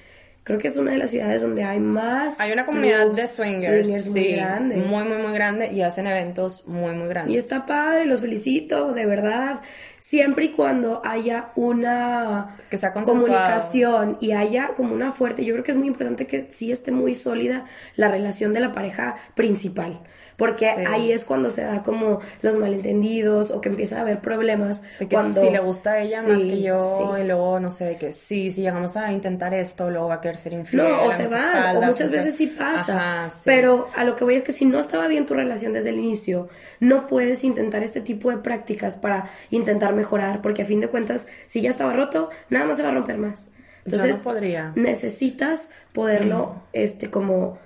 [0.45, 2.41] Creo que es una de las ciudades donde hay más.
[2.41, 4.77] Hay una comunidad de swingers, muy grande.
[4.77, 7.33] Muy, muy, muy grande y hacen eventos muy, muy grandes.
[7.33, 9.61] Y está padre, los felicito, de verdad.
[10.01, 15.65] Siempre y cuando haya una que sea comunicación y haya como una fuerte, yo creo
[15.65, 20.01] que es muy importante que sí esté muy sólida la relación de la pareja principal
[20.43, 24.83] porque ahí es cuando se da como los malentendidos o que empiezan a haber problemas.
[24.99, 25.41] De que cuando...
[25.41, 28.63] si le gusta a ella más que yo y luego, no sé, que sí, si
[28.63, 30.83] llegamos a intentar esto, luego va a querer ser infiel.
[30.83, 33.31] No, o se va, o muchas veces sí pasa.
[33.45, 36.01] pero a lo que voy es que si no estaba bien tu relación desde el
[36.01, 36.49] inicio,
[36.81, 41.29] no puedes intentar este tipo de prácticas para intentar mejorar, porque a fin de cuentas,
[41.47, 43.49] si ya estaba roto, nada más se va a romper más.
[43.85, 44.73] Entonces, no podría.
[44.75, 47.59] necesitas poderlo, este, como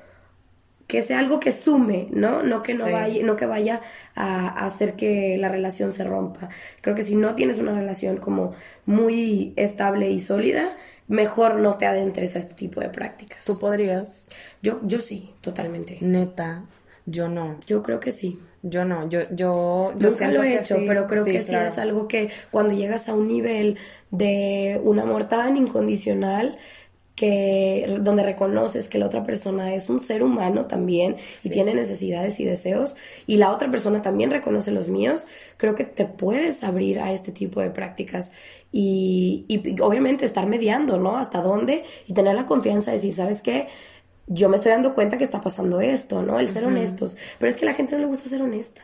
[0.87, 2.43] que sea algo que sume, ¿no?
[2.43, 3.82] No que no vaya, no que vaya
[4.14, 6.49] a, hacer que la relación se rompa.
[6.80, 10.76] Creo que si no tienes una relación como muy estable y sólida,
[11.09, 13.45] mejor no te adentres a este tipo de prácticas.
[13.45, 14.28] ¿Tú podrías?
[14.62, 15.99] Yo, yo sí, totalmente.
[16.01, 16.64] Neta,
[17.05, 17.59] yo no.
[17.66, 18.39] Yo creo que sí.
[18.62, 22.09] Yo no, yo, yo, yo Nunca lo he hecho, pero creo que sí es algo
[22.09, 23.78] que cuando llegas a un nivel
[24.11, 26.59] de un amor tan incondicional,
[27.16, 32.38] que donde reconoces que la otra persona es un ser humano también y tiene necesidades
[32.40, 32.94] y deseos
[33.26, 35.24] y la otra persona también reconoce los míos,
[35.56, 38.32] creo que te puedes abrir a este tipo de prácticas
[38.70, 41.16] y, y obviamente estar mediando, ¿no?
[41.16, 43.68] Hasta dónde y tener la confianza de decir, ¿sabes qué?
[44.26, 46.38] Yo me estoy dando cuenta que está pasando esto, ¿no?
[46.38, 47.16] El ser honestos.
[47.38, 48.82] Pero es que a la gente no le gusta ser honesta.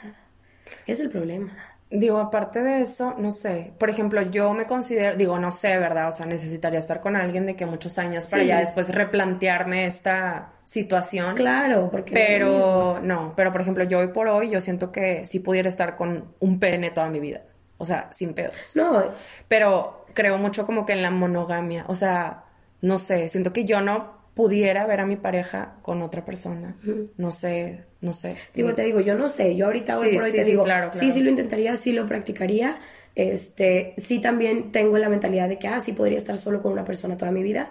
[0.87, 1.72] Es el problema.
[1.95, 3.75] Digo, aparte de eso, no sé.
[3.79, 6.09] Por ejemplo, yo me considero, digo, no sé, ¿verdad?
[6.09, 8.49] O sea, necesitaría estar con alguien de que muchos años para Sí.
[8.49, 11.35] ya después replantearme esta situación.
[11.37, 12.13] Claro, porque...
[12.15, 15.97] Pero no, pero por ejemplo, yo hoy por hoy, yo siento que sí pudiera estar
[15.97, 17.43] con un pene toda mi vida.
[17.77, 18.73] O sea, sin pedos.
[18.75, 19.03] No,
[19.49, 21.85] Pero creo mucho como que en la monogamia.
[21.89, 22.45] O sea,
[22.81, 26.77] no sé, siento que yo no pudiera ver a mi pareja con otra persona.
[27.19, 28.37] No sé, no sé.
[28.53, 30.51] Digo, te digo, yo no sé, yo ahorita hoy Sí, por hoy sí, te sí,
[30.51, 31.15] digo, claro, sí, claro.
[31.15, 32.79] sí lo intentaría, sí lo practicaría.
[33.15, 36.85] Este, sí también tengo la mentalidad de que, ah, sí podría estar solo con una
[36.85, 37.71] persona toda mi vida,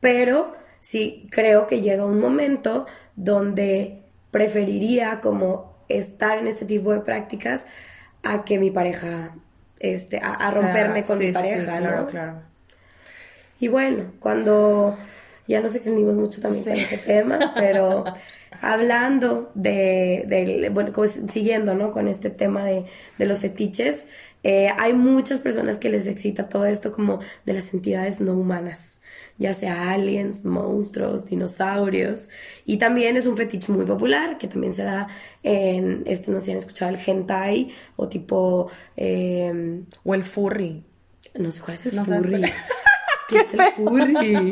[0.00, 7.00] pero sí creo que llega un momento donde preferiría como estar en este tipo de
[7.00, 7.66] prácticas
[8.22, 9.34] a que mi pareja,
[9.78, 12.06] este, a, romperme con mi pareja, claro, ¿no?
[12.06, 12.42] claro.
[13.60, 14.96] Y bueno, cuando
[15.46, 18.04] ya nos extendimos mucho también con este tema, pero
[18.62, 20.92] hablando de, del- bueno,
[21.30, 21.90] siguiendo, ¿no?
[21.90, 22.84] Con este tema de,
[23.18, 24.08] de los fetiches,
[24.42, 29.00] eh, hay muchas personas que les excita todo esto como de las entidades no humanas,
[29.38, 32.28] ya sea aliens, monstruos, dinosaurios,
[32.64, 35.08] y también es un fetiche muy popular que también se da
[35.42, 40.84] en, este, no sé si han escuchado el hentai o tipo, eh, O el furry.
[41.34, 42.44] no sé cuál es el No furry.
[43.28, 44.50] ¿Qué el furry?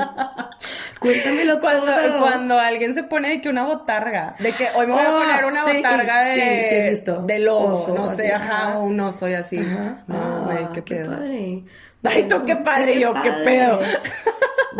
[1.00, 2.20] Cuéntamelo Cuando, todo.
[2.20, 5.20] cuando alguien se pone de que una botarga, de que hoy me voy a Oh,
[5.20, 6.34] poner una sí, botarga de,
[6.94, 8.78] sí, sí de lobo, Oso, no así, sé, ajá, ajá.
[8.78, 9.58] un oso y así.
[9.58, 10.02] Ajá.
[10.06, 11.12] No, güey, Ah, qué pedo.
[11.12, 11.64] padre.
[12.04, 13.80] Ay, tú, qué padre, yo, qué pedo.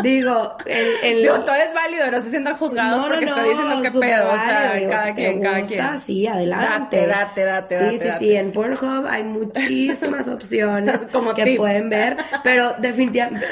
[0.01, 3.49] Digo, el, el- Digo, todo es válido, no se sientan juzgados No, porque no, estoy
[3.49, 5.99] diciendo qué pedo, o sea, digo, cada si quien, cada quien.
[5.99, 7.07] Sí, adelante.
[7.07, 8.19] Date, date, date, Sí, date, sí, date.
[8.19, 11.57] sí, en Pornhub hay muchísimas opciones Como que tip.
[11.57, 13.47] pueden ver, pero definitivamente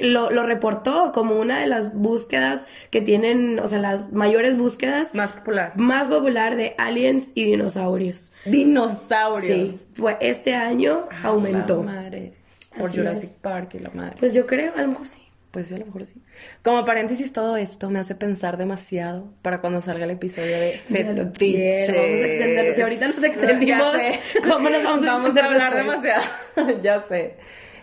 [0.00, 5.14] lo, lo reportó como una de las búsquedas que tienen, o sea, las mayores búsquedas
[5.14, 5.72] Más popular.
[5.76, 8.32] más popular de aliens y dinosaurios.
[8.44, 9.70] Dinosaurios.
[9.80, 11.82] Sí, fue este año Ah, aumentó.
[11.82, 12.34] madre.
[12.78, 13.36] Por Así Jurassic es.
[13.36, 14.16] Park y la madre.
[14.18, 15.18] Pues yo creo, a lo mejor sí.
[15.50, 16.20] Pues sí, a lo mejor sí.
[16.62, 21.88] Como paréntesis, todo esto me hace pensar demasiado para cuando salga el episodio de fetiches.
[21.88, 22.74] vamos a extendernos.
[22.74, 23.96] Si ahorita nos extendimos.
[24.42, 26.22] ¿cómo nos vamos a Vamos a hablar demasiado.
[26.82, 27.36] ya sé.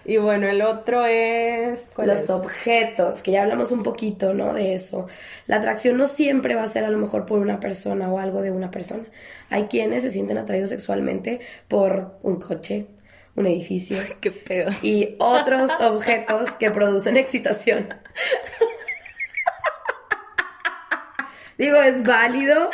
[0.05, 1.89] Y bueno, el otro es...
[1.95, 2.29] ¿cuál Los es?
[2.29, 4.53] objetos, que ya hablamos un poquito, ¿no?
[4.53, 5.07] De eso.
[5.47, 8.41] La atracción no siempre va a ser a lo mejor por una persona o algo
[8.41, 9.03] de una persona.
[9.49, 11.39] Hay quienes se sienten atraídos sexualmente
[11.69, 12.87] por un coche,
[13.36, 14.71] un edificio Qué pedo.
[14.81, 17.89] y otros objetos que producen excitación.
[21.57, 22.69] Digo, es válido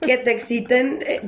[0.00, 1.20] que te exciten eh,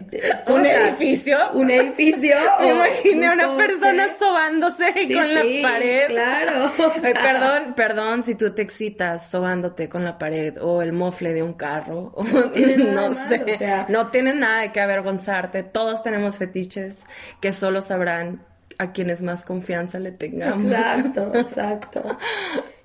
[0.47, 1.39] ¿Un edificio?
[1.55, 2.37] Un edificio.
[2.61, 6.07] Me o imaginé a un una persona sobándose Sí, con la pared.
[6.09, 6.71] Claro.
[7.03, 11.55] Perdón, perdón si tú te excitas sobándote con la pared o el mofle de un
[11.55, 12.14] carro.
[12.33, 13.55] No, tiene nada de sé.
[13.55, 15.62] o sea- No tienes nada de qué avergonzarte.
[15.62, 17.05] Todos tenemos fetiches
[17.41, 18.43] que solo sabrán
[18.79, 20.73] a quienes más confianza le tengamos.
[20.73, 22.18] Exacto, exacto.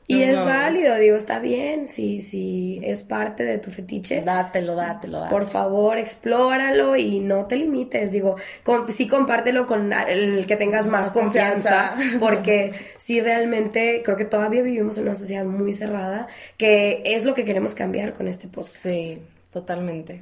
[0.08, 4.22] Y No es válido, digo, está bien, si, si es parte de tu fetiche.
[4.22, 5.36] Dátelo, dátelo, dátelo.
[5.36, 8.12] Por favor, explóralo y no te limites.
[8.12, 12.20] Digo, com- sí compártelo con el que tengas más, Más confianza, confianza.
[12.24, 16.28] porque sí realmente creo que todavía vivimos en una sociedad muy cerrada,
[16.58, 18.76] que es lo que queremos cambiar con este podcast.
[18.76, 19.20] Sí,
[19.52, 20.22] totalmente.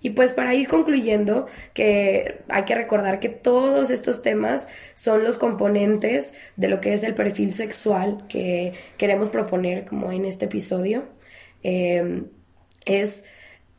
[0.00, 5.36] Y pues para ir concluyendo, que hay que recordar que todos estos temas son los
[5.36, 11.04] componentes de lo que es el perfil sexual que queremos proponer como en este episodio.
[11.62, 12.22] Eh,
[12.84, 13.24] es,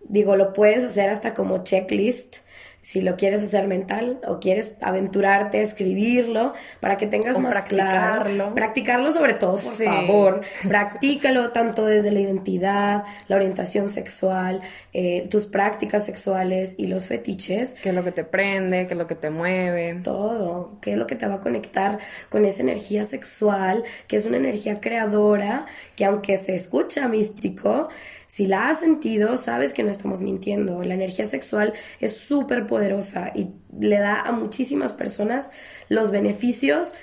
[0.08, 2.38] digo, lo puedes hacer hasta como checklist.
[2.82, 7.52] Si lo quieres hacer mental o quieres aventurarte a escribirlo para que tengas O más
[7.64, 8.24] claro.
[8.24, 8.56] practicarlo.
[8.56, 9.86] Practicarlo sobre todo, por Sí.
[9.86, 10.42] favor.
[10.68, 14.62] Practícalo tanto desde la identidad, la orientación sexual,
[14.94, 17.76] eh, tus prácticas sexuales y los fetiches.
[17.76, 18.88] ¿Qué es lo que te prende?
[18.88, 20.00] ¿Qué es lo que te mueve?
[20.04, 22.00] Todo, qué es lo que te va a conectar
[22.30, 27.90] con esa energía sexual, que es una energía creadora, que aunque se escucha místico,
[28.30, 30.84] si la has sentido, sabes que no estamos mintiendo.
[30.84, 35.50] La energía sexual es súper poderosa y le da a muchísimas personas
[35.90, 36.94] los beneficios,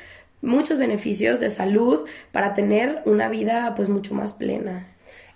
[0.41, 4.85] muchos beneficios de salud para tener una vida pues mucho más plena.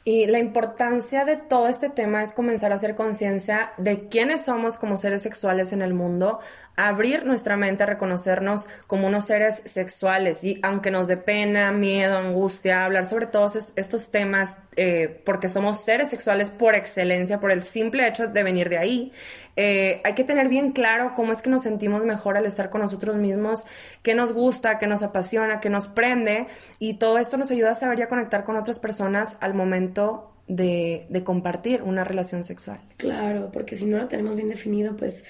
[0.02, 4.78] Y la importancia de todo este tema es comenzar a hacer conciencia de quiénes somos
[4.78, 6.38] como seres sexuales en el mundo,
[6.74, 12.16] abrir nuestra mente a reconocernos como unos seres sexuales y aunque nos dé pena, miedo,
[12.16, 17.50] angustia, hablar sobre todos es- estos temas eh, porque somos seres sexuales por excelencia, por
[17.50, 19.12] el simple hecho de venir de ahí,
[19.56, 22.80] eh, hay que tener bien claro cómo es que nos sentimos mejor al estar con
[22.80, 23.64] nosotros mismos,
[24.02, 26.46] qué nos gusta, qué nos apasiona, qué nos prende
[26.78, 30.32] y todo esto nos ayuda a saber y a conectar con otras personas al momento
[30.46, 32.80] de, de compartir una relación sexual.
[32.96, 35.24] Claro, porque si no lo tenemos bien definido, pues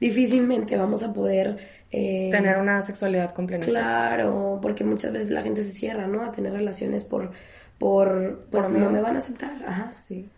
[0.00, 1.58] difícilmente vamos a poder
[1.92, 3.66] eh, tener una sexualidad completa.
[3.66, 6.22] Claro, porque muchas veces la gente se cierra, ¿no?
[6.22, 7.32] A tener relaciones por,
[7.80, 9.90] por, pues Por no me van a aceptar, ajá.
[9.94, 10.28] Sí.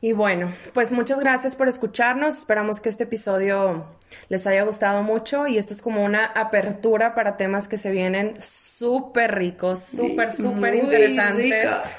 [0.00, 2.36] Y bueno, pues muchas gracias por escucharnos.
[2.36, 3.86] Esperamos que este episodio
[4.28, 8.34] les haya gustado mucho y esto es como una apertura para temas que se vienen
[8.40, 11.70] súper ricos, súper, súper interesantes.
[11.70, 11.98] ricos.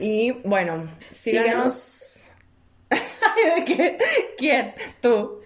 [0.00, 2.24] Y bueno, síganos.
[2.90, 3.96] ¿De qué?
[4.36, 4.74] ¿Quién?
[5.00, 5.37] Tú.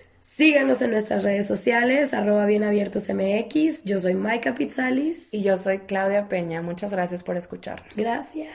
[0.43, 3.85] Síganos en nuestras redes sociales, arroba bienabiertosmx.
[3.85, 5.33] Yo soy Maika Pizzalis.
[5.33, 6.63] Y yo soy Claudia Peña.
[6.63, 7.95] Muchas gracias por escucharnos.
[7.95, 8.49] Gracias.